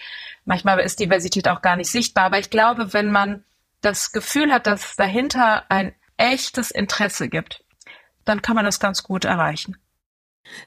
Manchmal 0.45 0.81
ist 0.81 1.00
Diversität 1.00 1.49
auch 1.49 1.62
gar 1.62 1.76
nicht 1.76 1.91
sichtbar, 1.91 2.25
aber 2.25 2.38
ich 2.38 2.50
glaube, 2.50 2.93
wenn 2.93 3.11
man 3.11 3.45
das 3.81 4.12
Gefühl 4.12 4.53
hat, 4.53 4.67
dass 4.67 4.85
es 4.85 4.97
dahinter 4.97 5.64
ein 5.69 5.95
echtes 6.17 6.71
Interesse 6.71 7.29
gibt, 7.29 7.64
dann 8.25 8.41
kann 8.41 8.57
man 8.57 8.64
das 8.64 8.81
ganz 8.81 9.03
gut 9.03 9.25
erreichen. 9.25 9.76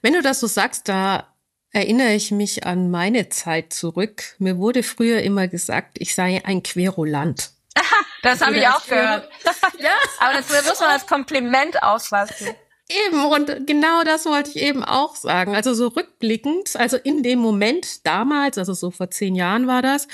Wenn 0.01 0.13
du 0.13 0.21
das 0.21 0.39
so 0.39 0.47
sagst, 0.47 0.87
da 0.87 1.27
erinnere 1.71 2.13
ich 2.13 2.31
mich 2.31 2.65
an 2.65 2.89
meine 2.91 3.29
Zeit 3.29 3.73
zurück. 3.73 4.35
Mir 4.39 4.57
wurde 4.57 4.83
früher 4.83 5.21
immer 5.21 5.47
gesagt, 5.47 5.97
ich 5.99 6.15
sei 6.15 6.41
ein 6.45 6.63
Querulant. 6.63 7.51
Das 8.23 8.41
habe 8.41 8.57
ich 8.57 8.67
auch 8.67 8.83
gehört. 8.85 9.29
ja. 9.79 9.91
Aber 10.19 10.33
das 10.33 10.49
muss 10.49 10.79
man 10.79 10.89
als 10.89 11.05
Kompliment 11.05 11.81
ausfassen. 11.83 12.55
Eben, 12.89 13.25
und 13.25 13.67
genau 13.67 14.03
das 14.03 14.25
wollte 14.25 14.51
ich 14.51 14.57
eben 14.57 14.83
auch 14.83 15.15
sagen. 15.15 15.55
Also 15.55 15.73
so 15.73 15.87
rückblickend, 15.87 16.75
also 16.77 16.95
in 16.95 17.21
dem 17.21 17.39
Moment 17.39 18.05
damals, 18.05 18.57
also 18.57 18.73
so 18.73 18.91
vor 18.91 19.09
zehn 19.09 19.35
Jahren 19.35 19.67
war 19.67 19.81
das, 19.81 20.07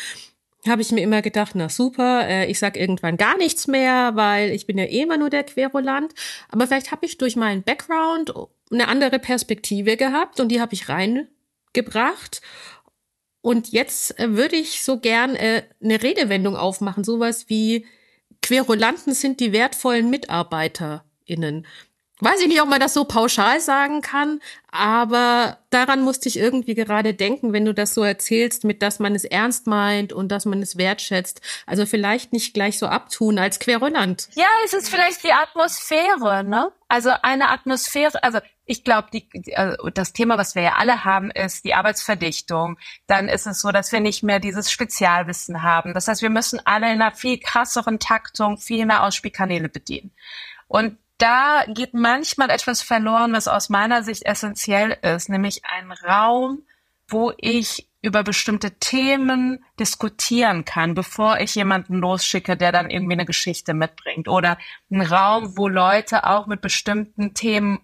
habe 0.67 0.81
ich 0.81 0.91
mir 0.91 1.01
immer 1.01 1.21
gedacht, 1.21 1.51
na 1.55 1.69
super, 1.69 2.27
äh, 2.27 2.49
ich 2.49 2.57
sag 2.57 2.77
irgendwann 2.77 3.17
gar 3.17 3.37
nichts 3.37 3.67
mehr, 3.67 4.15
weil 4.15 4.51
ich 4.51 4.65
bin 4.65 4.77
ja 4.77 4.85
eh 4.85 5.01
immer 5.01 5.17
nur 5.17 5.29
der 5.29 5.43
Querulant. 5.43 6.13
Aber 6.49 6.65
vielleicht 6.67 6.91
habe 6.91 7.05
ich 7.05 7.17
durch 7.17 7.35
meinen 7.35 7.63
Background 7.63 8.33
eine 8.71 8.87
andere 8.87 9.19
Perspektive 9.19 9.97
gehabt 9.97 10.39
und 10.39 10.49
die 10.49 10.61
habe 10.61 10.73
ich 10.73 10.89
reingebracht. 10.89 12.41
Und 13.41 13.69
jetzt 13.73 14.17
äh, 14.19 14.35
würde 14.35 14.55
ich 14.55 14.83
so 14.83 14.99
gern 14.99 15.35
äh, 15.35 15.63
eine 15.83 16.01
Redewendung 16.01 16.55
aufmachen, 16.55 17.03
sowas 17.03 17.49
wie 17.49 17.85
Querulanten 18.41 19.13
sind 19.13 19.39
die 19.41 19.51
wertvollen 19.51 20.09
MitarbeiterInnen. 20.09 21.67
Weiß 22.23 22.39
ich 22.39 22.47
nicht, 22.47 22.61
ob 22.61 22.69
man 22.69 22.79
das 22.79 22.93
so 22.93 23.03
pauschal 23.03 23.59
sagen 23.59 24.01
kann, 24.01 24.39
aber 24.71 25.57
daran 25.71 26.03
musste 26.03 26.29
ich 26.29 26.39
irgendwie 26.39 26.73
gerade 26.73 27.13
denken, 27.13 27.51
wenn 27.51 27.65
du 27.65 27.73
das 27.73 27.93
so 27.93 28.01
erzählst, 28.01 28.63
mit 28.63 28.81
dass 28.81 28.99
man 28.99 29.13
es 29.13 29.25
ernst 29.25 29.67
meint 29.67 30.13
und 30.13 30.29
dass 30.29 30.45
man 30.45 30.61
es 30.61 30.77
wertschätzt. 30.77 31.41
Also 31.65 31.85
vielleicht 31.85 32.31
nicht 32.31 32.53
gleich 32.53 32.79
so 32.79 32.87
abtun 32.87 33.39
als 33.39 33.59
Querullant. 33.59 34.29
Ja, 34.35 34.47
es 34.63 34.71
ist 34.71 34.87
vielleicht 34.87 35.21
die 35.25 35.33
Atmosphäre, 35.33 36.45
ne? 36.45 36.71
Also 36.87 37.11
eine 37.23 37.49
Atmosphäre, 37.49 38.23
also 38.23 38.39
ich 38.65 38.85
glaube, 38.85 39.09
also 39.55 39.89
das 39.89 40.13
Thema, 40.13 40.37
was 40.37 40.55
wir 40.55 40.61
ja 40.61 40.75
alle 40.77 41.03
haben, 41.03 41.29
ist 41.29 41.65
die 41.65 41.73
Arbeitsverdichtung. 41.73 42.77
Dann 43.05 43.27
ist 43.27 43.47
es 43.47 43.59
so, 43.59 43.73
dass 43.73 43.91
wir 43.91 43.99
nicht 43.99 44.23
mehr 44.23 44.39
dieses 44.39 44.71
Spezialwissen 44.71 45.61
haben. 45.61 45.93
Das 45.93 46.07
heißt, 46.07 46.21
wir 46.21 46.29
müssen 46.29 46.61
alle 46.63 46.85
in 46.85 47.01
einer 47.01 47.11
viel 47.11 47.37
krasseren 47.37 47.99
Taktung 47.99 48.57
viel 48.57 48.85
mehr 48.85 49.03
Ausspielkanäle 49.03 49.67
bedienen. 49.67 50.13
Und 50.69 50.97
da 51.23 51.63
geht 51.69 51.93
manchmal 51.93 52.49
etwas 52.49 52.81
verloren, 52.81 53.31
was 53.31 53.47
aus 53.47 53.69
meiner 53.69 54.03
Sicht 54.03 54.25
essentiell 54.25 54.97
ist, 55.01 55.29
nämlich 55.29 55.61
ein 55.63 55.93
Raum, 55.93 56.63
wo 57.07 57.31
ich 57.37 57.87
über 58.01 58.23
bestimmte 58.23 58.71
Themen 58.79 59.63
diskutieren 59.79 60.65
kann, 60.65 60.93
bevor 60.93 61.39
ich 61.39 61.55
jemanden 61.55 61.95
losschicke, 61.95 62.57
der 62.57 62.73
dann 62.73 62.89
irgendwie 62.89 63.13
eine 63.13 63.25
Geschichte 63.25 63.73
mitbringt. 63.73 64.27
Oder 64.27 64.57
ein 64.91 65.01
Raum, 65.01 65.57
wo 65.57 65.69
Leute 65.69 66.25
auch 66.25 66.45
mit 66.45 66.59
bestimmten 66.59 67.33
Themen 67.33 67.79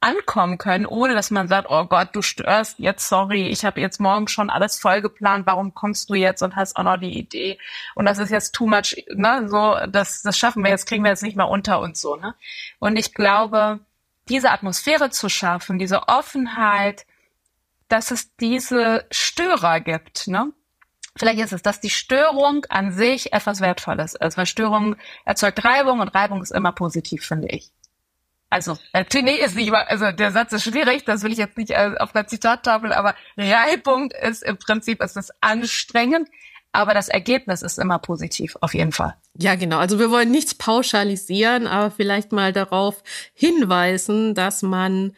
ankommen 0.00 0.58
können, 0.58 0.86
ohne 0.86 1.14
dass 1.14 1.30
man 1.30 1.48
sagt, 1.48 1.68
oh 1.70 1.84
Gott, 1.86 2.10
du 2.12 2.22
störst 2.22 2.78
jetzt, 2.78 3.08
sorry, 3.08 3.48
ich 3.48 3.64
habe 3.64 3.80
jetzt 3.80 3.98
morgen 3.98 4.28
schon 4.28 4.50
alles 4.50 4.78
voll 4.78 5.00
geplant, 5.00 5.46
warum 5.46 5.74
kommst 5.74 6.10
du 6.10 6.14
jetzt 6.14 6.42
und 6.42 6.54
hast 6.54 6.76
auch 6.76 6.82
noch 6.82 6.98
die 6.98 7.18
Idee 7.18 7.58
und 7.94 8.04
das 8.04 8.18
ist 8.18 8.30
jetzt 8.30 8.54
too 8.54 8.66
much, 8.66 9.04
ne, 9.14 9.48
so, 9.48 9.76
das, 9.88 10.22
das 10.22 10.38
schaffen 10.38 10.62
wir 10.62 10.70
jetzt, 10.70 10.86
kriegen 10.86 11.02
wir 11.02 11.10
jetzt 11.10 11.22
nicht 11.22 11.36
mehr 11.36 11.48
unter 11.48 11.80
und 11.80 11.96
so, 11.96 12.16
ne. 12.16 12.34
Und 12.78 12.96
ich 12.96 13.14
glaube, 13.14 13.80
diese 14.28 14.50
Atmosphäre 14.50 15.10
zu 15.10 15.28
schaffen, 15.28 15.78
diese 15.78 16.08
Offenheit, 16.08 17.06
dass 17.88 18.10
es 18.10 18.36
diese 18.36 19.06
Störer 19.10 19.80
gibt, 19.80 20.28
ne. 20.28 20.52
Vielleicht 21.18 21.40
ist 21.40 21.52
es, 21.54 21.62
dass 21.62 21.80
die 21.80 21.90
Störung 21.90 22.66
an 22.68 22.92
sich 22.92 23.32
etwas 23.32 23.62
Wertvolles 23.62 24.14
ist, 24.14 24.36
weil 24.36 24.44
Störung 24.44 24.96
erzeugt 25.24 25.64
Reibung 25.64 26.00
und 26.00 26.08
Reibung 26.08 26.42
ist 26.42 26.50
immer 26.50 26.72
positiv, 26.72 27.24
finde 27.24 27.48
ich. 27.48 27.70
Also, 28.48 28.78
nee, 28.94 29.34
ist 29.34 29.56
nicht 29.56 29.68
immer, 29.68 29.88
also 29.90 30.12
der 30.12 30.30
Satz 30.30 30.52
ist 30.52 30.64
schwierig, 30.64 31.04
das 31.04 31.22
will 31.22 31.32
ich 31.32 31.38
jetzt 31.38 31.58
nicht 31.58 31.70
äh, 31.70 31.94
auf 31.98 32.12
der 32.12 32.28
Zitattafel, 32.28 32.92
aber 32.92 33.14
Reibung 33.36 34.12
ist 34.12 34.44
im 34.44 34.56
Prinzip, 34.56 35.02
ist 35.02 35.16
es 35.16 35.30
anstrengend, 35.40 36.28
aber 36.70 36.94
das 36.94 37.08
Ergebnis 37.08 37.62
ist 37.62 37.78
immer 37.78 37.98
positiv, 37.98 38.56
auf 38.60 38.74
jeden 38.74 38.92
Fall. 38.92 39.16
Ja, 39.34 39.56
genau. 39.56 39.78
Also 39.78 39.98
wir 39.98 40.10
wollen 40.10 40.30
nichts 40.30 40.54
pauschalisieren, 40.54 41.66
aber 41.66 41.90
vielleicht 41.90 42.32
mal 42.32 42.52
darauf 42.52 43.02
hinweisen, 43.34 44.34
dass 44.34 44.62
man 44.62 45.16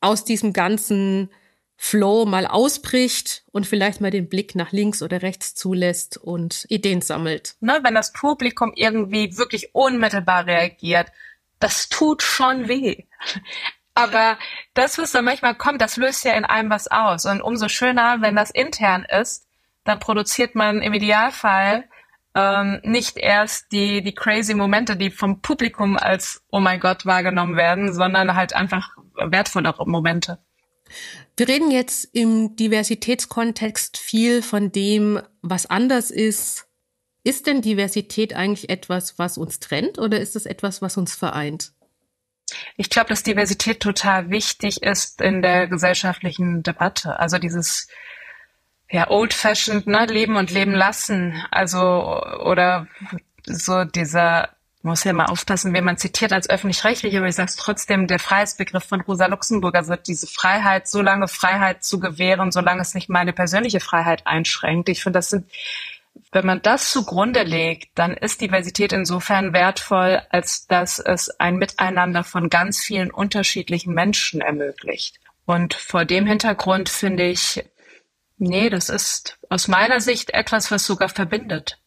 aus 0.00 0.24
diesem 0.24 0.52
ganzen 0.52 1.30
Flow 1.76 2.24
mal 2.24 2.46
ausbricht 2.46 3.44
und 3.52 3.66
vielleicht 3.66 4.00
mal 4.00 4.10
den 4.10 4.28
Blick 4.28 4.54
nach 4.54 4.72
links 4.72 5.02
oder 5.02 5.22
rechts 5.22 5.54
zulässt 5.54 6.16
und 6.16 6.64
Ideen 6.70 7.02
sammelt. 7.02 7.56
Ne, 7.60 7.80
wenn 7.82 7.94
das 7.94 8.12
Publikum 8.12 8.72
irgendwie 8.74 9.36
wirklich 9.36 9.74
unmittelbar 9.74 10.46
reagiert, 10.46 11.12
das 11.58 11.88
tut 11.88 12.22
schon 12.22 12.68
weh. 12.68 13.04
Aber 13.94 14.38
das, 14.74 14.98
was 14.98 15.12
da 15.12 15.22
manchmal 15.22 15.54
kommt, 15.54 15.80
das 15.80 15.96
löst 15.96 16.24
ja 16.24 16.34
in 16.34 16.44
einem 16.44 16.68
was 16.68 16.86
aus. 16.88 17.24
Und 17.24 17.40
umso 17.40 17.68
schöner, 17.68 18.20
wenn 18.20 18.36
das 18.36 18.50
intern 18.50 19.04
ist, 19.04 19.46
dann 19.84 19.98
produziert 20.00 20.54
man 20.54 20.82
im 20.82 20.92
Idealfall 20.92 21.84
ähm, 22.34 22.80
nicht 22.82 23.16
erst 23.16 23.72
die, 23.72 24.02
die 24.02 24.14
crazy 24.14 24.52
Momente, 24.54 24.96
die 24.96 25.10
vom 25.10 25.40
Publikum 25.40 25.96
als 25.96 26.42
Oh 26.50 26.60
mein 26.60 26.78
Gott 26.78 27.06
wahrgenommen 27.06 27.56
werden, 27.56 27.94
sondern 27.94 28.34
halt 28.34 28.54
einfach 28.54 28.90
wertvollere 29.16 29.88
Momente. 29.88 30.38
Wir 31.36 31.48
reden 31.48 31.70
jetzt 31.70 32.04
im 32.12 32.54
Diversitätskontext 32.56 33.96
viel 33.96 34.42
von 34.42 34.72
dem, 34.72 35.20
was 35.40 35.66
anders 35.66 36.10
ist, 36.10 36.65
ist 37.26 37.48
denn 37.48 37.60
Diversität 37.60 38.34
eigentlich 38.34 38.70
etwas, 38.70 39.18
was 39.18 39.36
uns 39.36 39.58
trennt 39.58 39.98
oder 39.98 40.20
ist 40.20 40.36
es 40.36 40.46
etwas, 40.46 40.80
was 40.80 40.96
uns 40.96 41.16
vereint? 41.16 41.72
Ich 42.76 42.88
glaube, 42.88 43.08
dass 43.08 43.24
Diversität 43.24 43.80
total 43.80 44.30
wichtig 44.30 44.84
ist 44.84 45.20
in 45.20 45.42
der 45.42 45.66
gesellschaftlichen 45.66 46.62
Debatte. 46.62 47.18
Also 47.18 47.38
dieses 47.38 47.88
ja 48.88 49.10
old-fashioned 49.10 49.88
ne, 49.88 50.06
Leben 50.06 50.36
und 50.36 50.52
Leben 50.52 50.72
lassen. 50.72 51.42
Also 51.50 51.80
oder 52.44 52.86
so 53.44 53.82
dieser 53.82 54.50
muss 54.82 55.02
ja 55.02 55.12
mal 55.12 55.26
aufpassen, 55.26 55.74
wen 55.74 55.82
man 55.82 55.96
zitiert 55.96 56.32
als 56.32 56.48
öffentlich-rechtlich, 56.48 57.16
aber 57.16 57.26
ich 57.26 57.34
sage 57.34 57.48
es 57.48 57.56
trotzdem, 57.56 58.06
der 58.06 58.20
Freiheitsbegriff 58.20 58.84
von 58.84 59.00
Rosa 59.00 59.26
Luxemburger 59.26 59.88
wird 59.88 60.06
diese 60.06 60.28
Freiheit, 60.28 60.86
so 60.86 61.02
lange 61.02 61.26
Freiheit 61.26 61.82
zu 61.82 61.98
gewähren, 61.98 62.52
solange 62.52 62.82
es 62.82 62.94
nicht 62.94 63.08
meine 63.08 63.32
persönliche 63.32 63.80
Freiheit 63.80 64.28
einschränkt. 64.28 64.88
Ich 64.88 65.02
finde, 65.02 65.18
das 65.18 65.30
sind 65.30 65.50
wenn 66.32 66.46
man 66.46 66.62
das 66.62 66.90
zugrunde 66.90 67.42
legt, 67.42 67.90
dann 67.98 68.14
ist 68.14 68.40
Diversität 68.40 68.92
insofern 68.92 69.52
wertvoll, 69.52 70.22
als 70.30 70.66
dass 70.66 70.98
es 70.98 71.30
ein 71.40 71.56
Miteinander 71.56 72.24
von 72.24 72.48
ganz 72.50 72.80
vielen 72.80 73.10
unterschiedlichen 73.10 73.94
Menschen 73.94 74.40
ermöglicht. 74.40 75.18
Und 75.44 75.74
vor 75.74 76.04
dem 76.04 76.26
Hintergrund 76.26 76.88
finde 76.88 77.24
ich, 77.24 77.64
nee, 78.38 78.68
das 78.68 78.88
ist 78.88 79.38
aus 79.48 79.68
meiner 79.68 80.00
Sicht 80.00 80.30
etwas, 80.34 80.70
was 80.70 80.84
sogar 80.84 81.08
verbindet. 81.08 81.78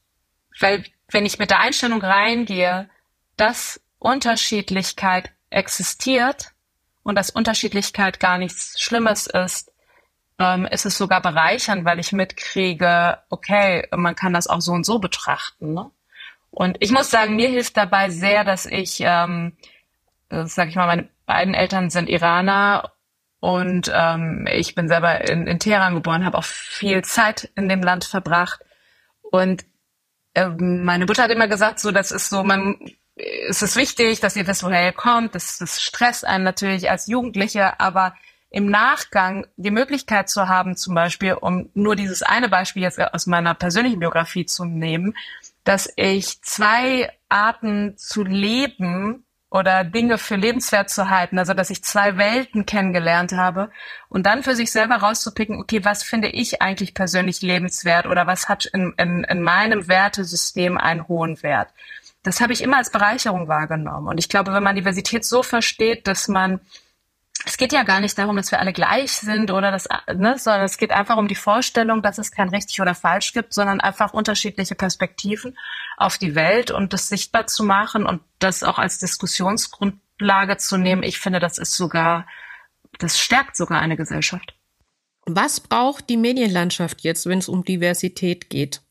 Weil 0.59 0.83
wenn 1.09 1.25
ich 1.25 1.39
mit 1.39 1.49
der 1.49 1.59
Einstellung 1.59 2.01
reingehe, 2.01 2.89
dass 3.37 3.81
Unterschiedlichkeit 3.97 5.31
existiert 5.49 6.51
und 7.03 7.15
dass 7.15 7.29
Unterschiedlichkeit 7.29 8.19
gar 8.19 8.37
nichts 8.37 8.79
Schlimmes 8.79 9.27
ist, 9.27 9.71
ähm, 10.39 10.65
ist 10.65 10.85
es 10.85 10.97
sogar 10.97 11.21
bereichernd, 11.21 11.85
weil 11.85 11.99
ich 11.99 12.13
mitkriege, 12.13 13.19
okay, 13.29 13.87
man 13.95 14.15
kann 14.15 14.33
das 14.33 14.47
auch 14.47 14.61
so 14.61 14.71
und 14.71 14.85
so 14.85 14.99
betrachten. 14.99 15.73
Ne? 15.73 15.91
Und 16.49 16.77
ich 16.79 16.91
muss 16.91 17.11
sagen, 17.11 17.35
mir 17.35 17.49
hilft 17.49 17.77
dabei 17.77 18.09
sehr, 18.09 18.43
dass 18.43 18.65
ich, 18.65 19.01
ähm, 19.01 19.57
sag 20.29 20.69
ich 20.69 20.75
mal, 20.75 20.87
meine 20.87 21.09
beiden 21.25 21.53
Eltern 21.53 21.89
sind 21.89 22.09
Iraner 22.09 22.91
und 23.41 23.91
ähm, 23.93 24.47
ich 24.51 24.75
bin 24.75 24.87
selber 24.87 25.29
in, 25.29 25.45
in 25.45 25.59
Teheran 25.59 25.93
geboren, 25.93 26.25
habe 26.25 26.37
auch 26.37 26.43
viel 26.43 27.03
Zeit 27.03 27.51
in 27.55 27.69
dem 27.69 27.81
Land 27.81 28.05
verbracht. 28.05 28.61
Und 29.21 29.65
ähm, 30.35 30.83
meine 30.83 31.05
Mutter 31.05 31.23
hat 31.23 31.31
immer 31.31 31.47
gesagt, 31.47 31.79
so 31.79 31.91
das 31.91 32.11
ist 32.11 32.29
so, 32.29 32.43
man 32.43 32.77
es 33.15 33.61
ist 33.61 33.75
wichtig, 33.75 34.21
dass 34.21 34.37
ihr 34.37 34.47
wisst, 34.47 34.63
woher 34.63 34.85
ihr 34.85 34.93
kommt. 34.93 35.35
Das, 35.35 35.57
das 35.57 35.81
stresst 35.81 36.25
einen 36.25 36.45
natürlich 36.45 36.89
als 36.89 37.07
Jugendliche, 37.07 37.79
aber 37.79 38.15
im 38.49 38.69
Nachgang 38.69 39.45
die 39.57 39.71
Möglichkeit 39.71 40.29
zu 40.29 40.47
haben, 40.47 40.75
zum 40.75 40.95
Beispiel, 40.95 41.33
um 41.33 41.69
nur 41.73 41.95
dieses 41.95 42.23
eine 42.23 42.49
Beispiel 42.49 42.81
jetzt 42.81 42.99
aus 42.99 43.27
meiner 43.27 43.53
persönlichen 43.53 43.99
Biografie 43.99 44.45
zu 44.45 44.65
nehmen, 44.65 45.15
dass 45.63 45.91
ich 45.95 46.41
zwei 46.41 47.11
Arten 47.29 47.95
zu 47.97 48.23
leben 48.23 49.25
oder 49.51 49.83
Dinge 49.83 50.17
für 50.17 50.35
lebenswert 50.35 50.89
zu 50.89 51.09
halten, 51.09 51.39
also 51.39 51.53
dass 51.53 51.69
ich 51.69 51.83
zwei 51.83 52.17
Welten 52.17 52.65
kennengelernt 52.65 53.33
habe 53.33 53.71
und 54.07 54.25
dann 54.25 54.43
für 54.43 54.55
sich 54.55 54.71
selber 54.71 54.95
rauszupicken, 54.95 55.59
okay, 55.59 55.83
was 55.83 56.03
finde 56.03 56.29
ich 56.29 56.61
eigentlich 56.61 56.93
persönlich 56.93 57.41
lebenswert 57.41 58.05
oder 58.05 58.27
was 58.27 58.47
hat 58.47 58.65
in, 58.65 58.93
in, 58.97 59.23
in 59.23 59.41
meinem 59.41 59.87
Wertesystem 59.87 60.77
einen 60.77 61.07
hohen 61.07 61.41
Wert. 61.41 61.69
Das 62.23 62.41
habe 62.41 62.53
ich 62.53 62.61
immer 62.61 62.77
als 62.77 62.91
Bereicherung 62.91 63.47
wahrgenommen. 63.47 64.07
Und 64.07 64.17
ich 64.19 64.29
glaube, 64.29 64.53
wenn 64.53 64.63
man 64.63 64.75
Diversität 64.75 65.25
so 65.25 65.41
versteht, 65.41 66.05
dass 66.05 66.27
man 66.27 66.59
es 67.49 67.57
geht 67.57 67.73
ja 67.73 67.81
gar 67.81 67.99
nicht 67.99 68.15
darum, 68.15 68.35
dass 68.35 68.51
wir 68.51 68.59
alle 68.59 68.73
gleich 68.73 69.11
sind 69.11 69.49
oder 69.49 69.71
das, 69.71 69.89
ne, 70.13 70.37
sondern 70.37 70.65
es 70.65 70.77
geht 70.77 70.91
einfach 70.91 71.17
um 71.17 71.27
die 71.27 71.33
Vorstellung, 71.33 72.03
dass 72.03 72.19
es 72.19 72.31
kein 72.31 72.49
richtig 72.49 72.79
oder 72.79 72.93
falsch 72.93 73.33
gibt, 73.33 73.55
sondern 73.55 73.81
einfach 73.81 74.13
unterschiedliche 74.13 74.75
Perspektiven 74.75 75.57
auf 75.97 76.19
die 76.19 76.35
Welt 76.35 76.69
und 76.69 76.93
das 76.93 77.07
sichtbar 77.07 77.47
zu 77.47 77.63
machen 77.63 78.05
und 78.05 78.21
das 78.37 78.61
auch 78.61 78.77
als 78.77 78.99
Diskussionsgrundlage 78.99 80.57
zu 80.57 80.77
nehmen. 80.77 81.01
Ich 81.01 81.17
finde, 81.17 81.39
das 81.39 81.57
ist 81.57 81.73
sogar, 81.73 82.27
das 82.99 83.17
stärkt 83.17 83.57
sogar 83.57 83.81
eine 83.81 83.97
Gesellschaft. 83.97 84.53
Was 85.25 85.59
braucht 85.59 86.07
die 86.07 86.17
Medienlandschaft 86.17 87.01
jetzt, 87.01 87.25
wenn 87.25 87.39
es 87.39 87.49
um 87.49 87.65
Diversität 87.65 88.51
geht? 88.51 88.83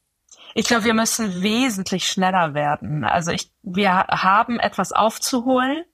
Ich 0.57 0.67
glaube, 0.67 0.83
wir 0.83 0.95
müssen 0.95 1.43
wesentlich 1.43 2.09
schneller 2.09 2.55
werden. 2.55 3.05
Also 3.05 3.31
ich, 3.31 3.53
wir 3.63 3.93
haben 3.93 4.59
etwas 4.59 4.91
aufzuholen. 4.91 5.85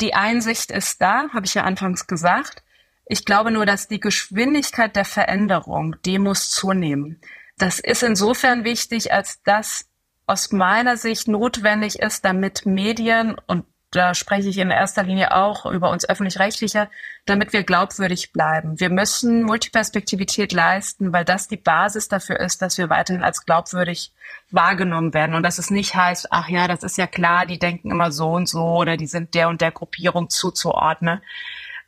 Die 0.00 0.14
Einsicht 0.14 0.70
ist 0.70 1.00
da, 1.00 1.28
habe 1.32 1.46
ich 1.46 1.54
ja 1.54 1.64
anfangs 1.64 2.06
gesagt. 2.06 2.62
Ich 3.06 3.24
glaube 3.24 3.50
nur, 3.50 3.66
dass 3.66 3.88
die 3.88 4.00
Geschwindigkeit 4.00 4.96
der 4.96 5.04
Veränderung, 5.04 5.96
die 6.04 6.18
muss 6.18 6.50
zunehmen. 6.50 7.20
Das 7.56 7.78
ist 7.78 8.02
insofern 8.02 8.64
wichtig, 8.64 9.12
als 9.12 9.42
dass 9.42 9.88
aus 10.26 10.52
meiner 10.52 10.96
Sicht 10.96 11.28
notwendig 11.28 12.00
ist, 12.00 12.24
damit 12.24 12.66
Medien 12.66 13.36
und 13.46 13.64
da 13.92 14.14
spreche 14.14 14.48
ich 14.48 14.58
in 14.58 14.70
erster 14.70 15.04
Linie 15.04 15.34
auch 15.34 15.64
über 15.64 15.90
uns 15.90 16.08
öffentlich-rechtliche, 16.08 16.90
damit 17.26 17.52
wir 17.52 17.64
glaubwürdig 17.64 18.32
bleiben. 18.32 18.78
Wir 18.78 18.88
müssen 18.88 19.42
Multiperspektivität 19.42 20.52
leisten, 20.52 21.12
weil 21.12 21.24
das 21.24 21.48
die 21.48 21.56
Basis 21.56 22.08
dafür 22.08 22.38
ist, 22.38 22.62
dass 22.62 22.78
wir 22.78 22.88
weiterhin 22.88 23.24
als 23.24 23.44
glaubwürdig 23.44 24.12
wahrgenommen 24.50 25.12
werden 25.12 25.34
und 25.34 25.42
dass 25.42 25.58
es 25.58 25.70
nicht 25.70 25.94
heißt, 25.94 26.28
ach 26.30 26.48
ja, 26.48 26.68
das 26.68 26.84
ist 26.84 26.96
ja 26.96 27.08
klar, 27.08 27.44
die 27.44 27.58
denken 27.58 27.90
immer 27.90 28.12
so 28.12 28.30
und 28.30 28.48
so 28.48 28.62
oder 28.62 28.96
die 28.96 29.08
sind 29.08 29.34
der 29.34 29.48
und 29.48 29.60
der 29.60 29.72
Gruppierung 29.72 30.30
zuzuordnen. 30.30 31.20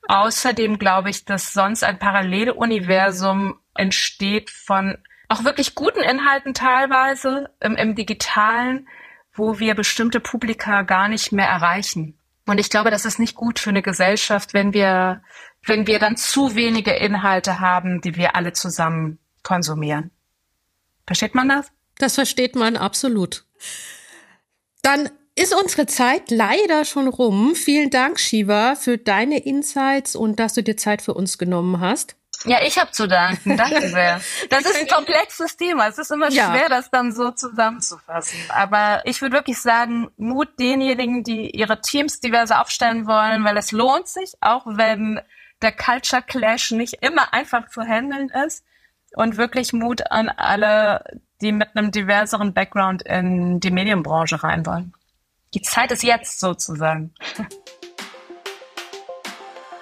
Außerdem 0.08 0.78
glaube 0.78 1.10
ich, 1.10 1.24
dass 1.24 1.52
sonst 1.52 1.84
ein 1.84 1.98
Paralleluniversum 1.98 3.60
entsteht 3.74 4.50
von 4.50 4.98
auch 5.28 5.44
wirklich 5.44 5.74
guten 5.74 6.00
Inhalten 6.00 6.54
teilweise 6.54 7.50
im, 7.60 7.76
im 7.76 7.94
digitalen, 7.94 8.88
wo 9.34 9.60
wir 9.60 9.74
bestimmte 9.74 10.18
Publika 10.18 10.82
gar 10.82 11.08
nicht 11.08 11.30
mehr 11.30 11.46
erreichen. 11.46 12.17
Und 12.48 12.58
ich 12.58 12.70
glaube, 12.70 12.90
das 12.90 13.04
ist 13.04 13.18
nicht 13.18 13.34
gut 13.34 13.58
für 13.58 13.68
eine 13.68 13.82
Gesellschaft, 13.82 14.54
wenn 14.54 14.72
wir, 14.72 15.22
wenn 15.66 15.86
wir 15.86 15.98
dann 15.98 16.16
zu 16.16 16.54
wenige 16.54 16.92
Inhalte 16.92 17.60
haben, 17.60 18.00
die 18.00 18.16
wir 18.16 18.36
alle 18.36 18.54
zusammen 18.54 19.18
konsumieren. 19.42 20.10
Versteht 21.06 21.34
man 21.34 21.50
das? 21.50 21.70
Das 21.98 22.14
versteht 22.14 22.56
man 22.56 22.78
absolut. 22.78 23.44
Dann 24.80 25.10
ist 25.34 25.54
unsere 25.54 25.84
Zeit 25.84 26.30
leider 26.30 26.86
schon 26.86 27.08
rum. 27.08 27.54
Vielen 27.54 27.90
Dank, 27.90 28.18
Shiva, 28.18 28.76
für 28.76 28.96
deine 28.96 29.40
Insights 29.40 30.16
und 30.16 30.40
dass 30.40 30.54
du 30.54 30.62
dir 30.62 30.78
Zeit 30.78 31.02
für 31.02 31.12
uns 31.12 31.36
genommen 31.36 31.80
hast. 31.80 32.16
Ja, 32.44 32.58
ich 32.62 32.78
habe 32.78 32.90
zu 32.92 33.08
danken. 33.08 33.56
Danke 33.56 33.88
sehr. 33.88 34.20
Das 34.50 34.64
ist 34.64 34.76
ein 34.76 34.86
komplexes 34.86 35.56
Thema. 35.56 35.88
Es 35.88 35.98
ist 35.98 36.10
immer 36.10 36.30
ja. 36.30 36.50
schwer, 36.50 36.68
das 36.68 36.90
dann 36.90 37.12
so 37.12 37.30
zusammenzufassen. 37.30 38.38
Aber 38.50 39.02
ich 39.04 39.20
würde 39.20 39.34
wirklich 39.36 39.60
sagen, 39.60 40.10
Mut 40.16 40.48
denjenigen, 40.58 41.24
die 41.24 41.50
ihre 41.50 41.80
Teams 41.80 42.20
diverse 42.20 42.58
aufstellen 42.58 43.06
wollen, 43.06 43.44
weil 43.44 43.56
es 43.56 43.72
lohnt 43.72 44.08
sich, 44.08 44.34
auch 44.40 44.64
wenn 44.66 45.20
der 45.62 45.72
Culture 45.72 46.22
Clash 46.22 46.70
nicht 46.70 47.02
immer 47.02 47.32
einfach 47.34 47.68
zu 47.68 47.82
handeln 47.82 48.30
ist. 48.46 48.64
Und 49.14 49.36
wirklich 49.36 49.72
Mut 49.72 50.10
an 50.10 50.28
alle, 50.28 51.02
die 51.40 51.52
mit 51.52 51.76
einem 51.76 51.90
diverseren 51.90 52.52
Background 52.52 53.02
in 53.02 53.58
die 53.58 53.70
Medienbranche 53.70 54.42
rein 54.42 54.66
wollen. 54.66 54.92
Die 55.54 55.62
Zeit 55.62 55.90
ist 55.92 56.02
jetzt 56.02 56.40
sozusagen. 56.40 57.14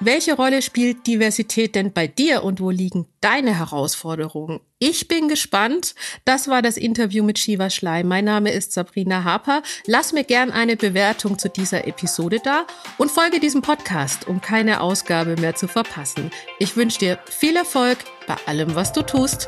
Welche 0.01 0.35
Rolle 0.35 0.61
spielt 0.61 1.07
Diversität 1.07 1.75
denn 1.75 1.91
bei 1.91 2.07
dir 2.07 2.45
und 2.45 2.61
wo 2.61 2.69
liegen 2.69 3.07
deine 3.23 3.59
Herausforderungen? 3.59 4.61
Ich 4.79 5.09
bin 5.09 5.27
gespannt. 5.27 5.95
Das 6.27 6.49
war 6.49 6.61
das 6.61 6.77
Interview 6.77 7.25
mit 7.25 7.39
Shiva 7.39 7.71
Schley. 7.71 8.05
Mein 8.05 8.27
Name 8.27 8.53
ist 8.53 8.73
Sabrina 8.73 9.25
Harper. 9.25 9.63
Lass 9.87 10.13
mir 10.13 10.25
gern 10.25 10.51
eine 10.51 10.77
Bewertung 10.77 11.39
zu 11.39 11.49
dieser 11.49 11.87
Episode 11.87 12.41
da 12.45 12.67
und 12.99 13.11
folge 13.11 13.41
diesem 13.41 13.63
Podcast, 13.63 14.29
um 14.29 14.43
keine 14.43 14.83
Ausgabe 14.83 15.35
mehr 15.37 15.55
zu 15.55 15.67
verpassen. 15.67 16.31
Ich 16.59 16.77
wünsche 16.77 16.99
dir 16.99 17.19
viel 17.31 17.57
Erfolg 17.57 17.97
bei 18.27 18.37
allem, 18.45 18.75
was 18.75 18.93
du 18.93 19.01
tust. 19.01 19.47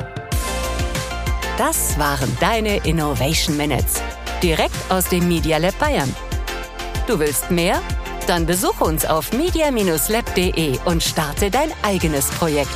Das 1.58 1.98
waren 1.98 2.34
deine 2.40 2.86
Innovation 2.86 3.54
Minutes. 3.58 4.00
Direkt 4.42 4.76
aus 4.88 5.10
dem 5.10 5.28
Media 5.28 5.58
Lab 5.58 5.78
Bayern. 5.78 6.14
Du 7.06 7.18
willst 7.18 7.50
mehr? 7.50 7.82
Dann 8.28 8.44
besuche 8.44 8.84
uns 8.84 9.06
auf 9.06 9.32
media-lab.de 9.32 10.78
und 10.84 11.02
starte 11.02 11.50
dein 11.50 11.72
eigenes 11.82 12.26
Projekt. 12.32 12.68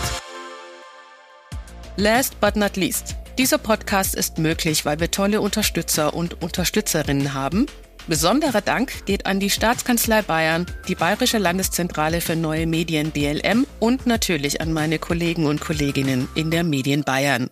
Last 1.96 2.40
but 2.40 2.56
not 2.56 2.78
least. 2.78 3.16
Dieser 3.36 3.58
Podcast 3.58 4.14
ist 4.14 4.38
möglich, 4.38 4.86
weil 4.86 4.98
wir 4.98 5.10
tolle 5.10 5.42
Unterstützer 5.42 6.14
und 6.14 6.42
Unterstützerinnen 6.42 7.34
haben. 7.34 7.66
Besonderer 8.06 8.62
Dank 8.62 9.04
geht 9.04 9.26
an 9.26 9.40
die 9.40 9.50
Staatskanzlei 9.50 10.22
Bayern, 10.22 10.64
die 10.88 10.94
Bayerische 10.94 11.36
Landeszentrale 11.36 12.22
für 12.22 12.34
neue 12.34 12.66
Medien 12.66 13.10
BLM 13.10 13.66
und 13.78 14.06
natürlich 14.06 14.62
an 14.62 14.72
meine 14.72 14.98
Kollegen 14.98 15.44
und 15.44 15.60
Kolleginnen 15.60 16.28
in 16.34 16.50
der 16.50 16.64
Medien 16.64 17.04
Bayern. 17.04 17.50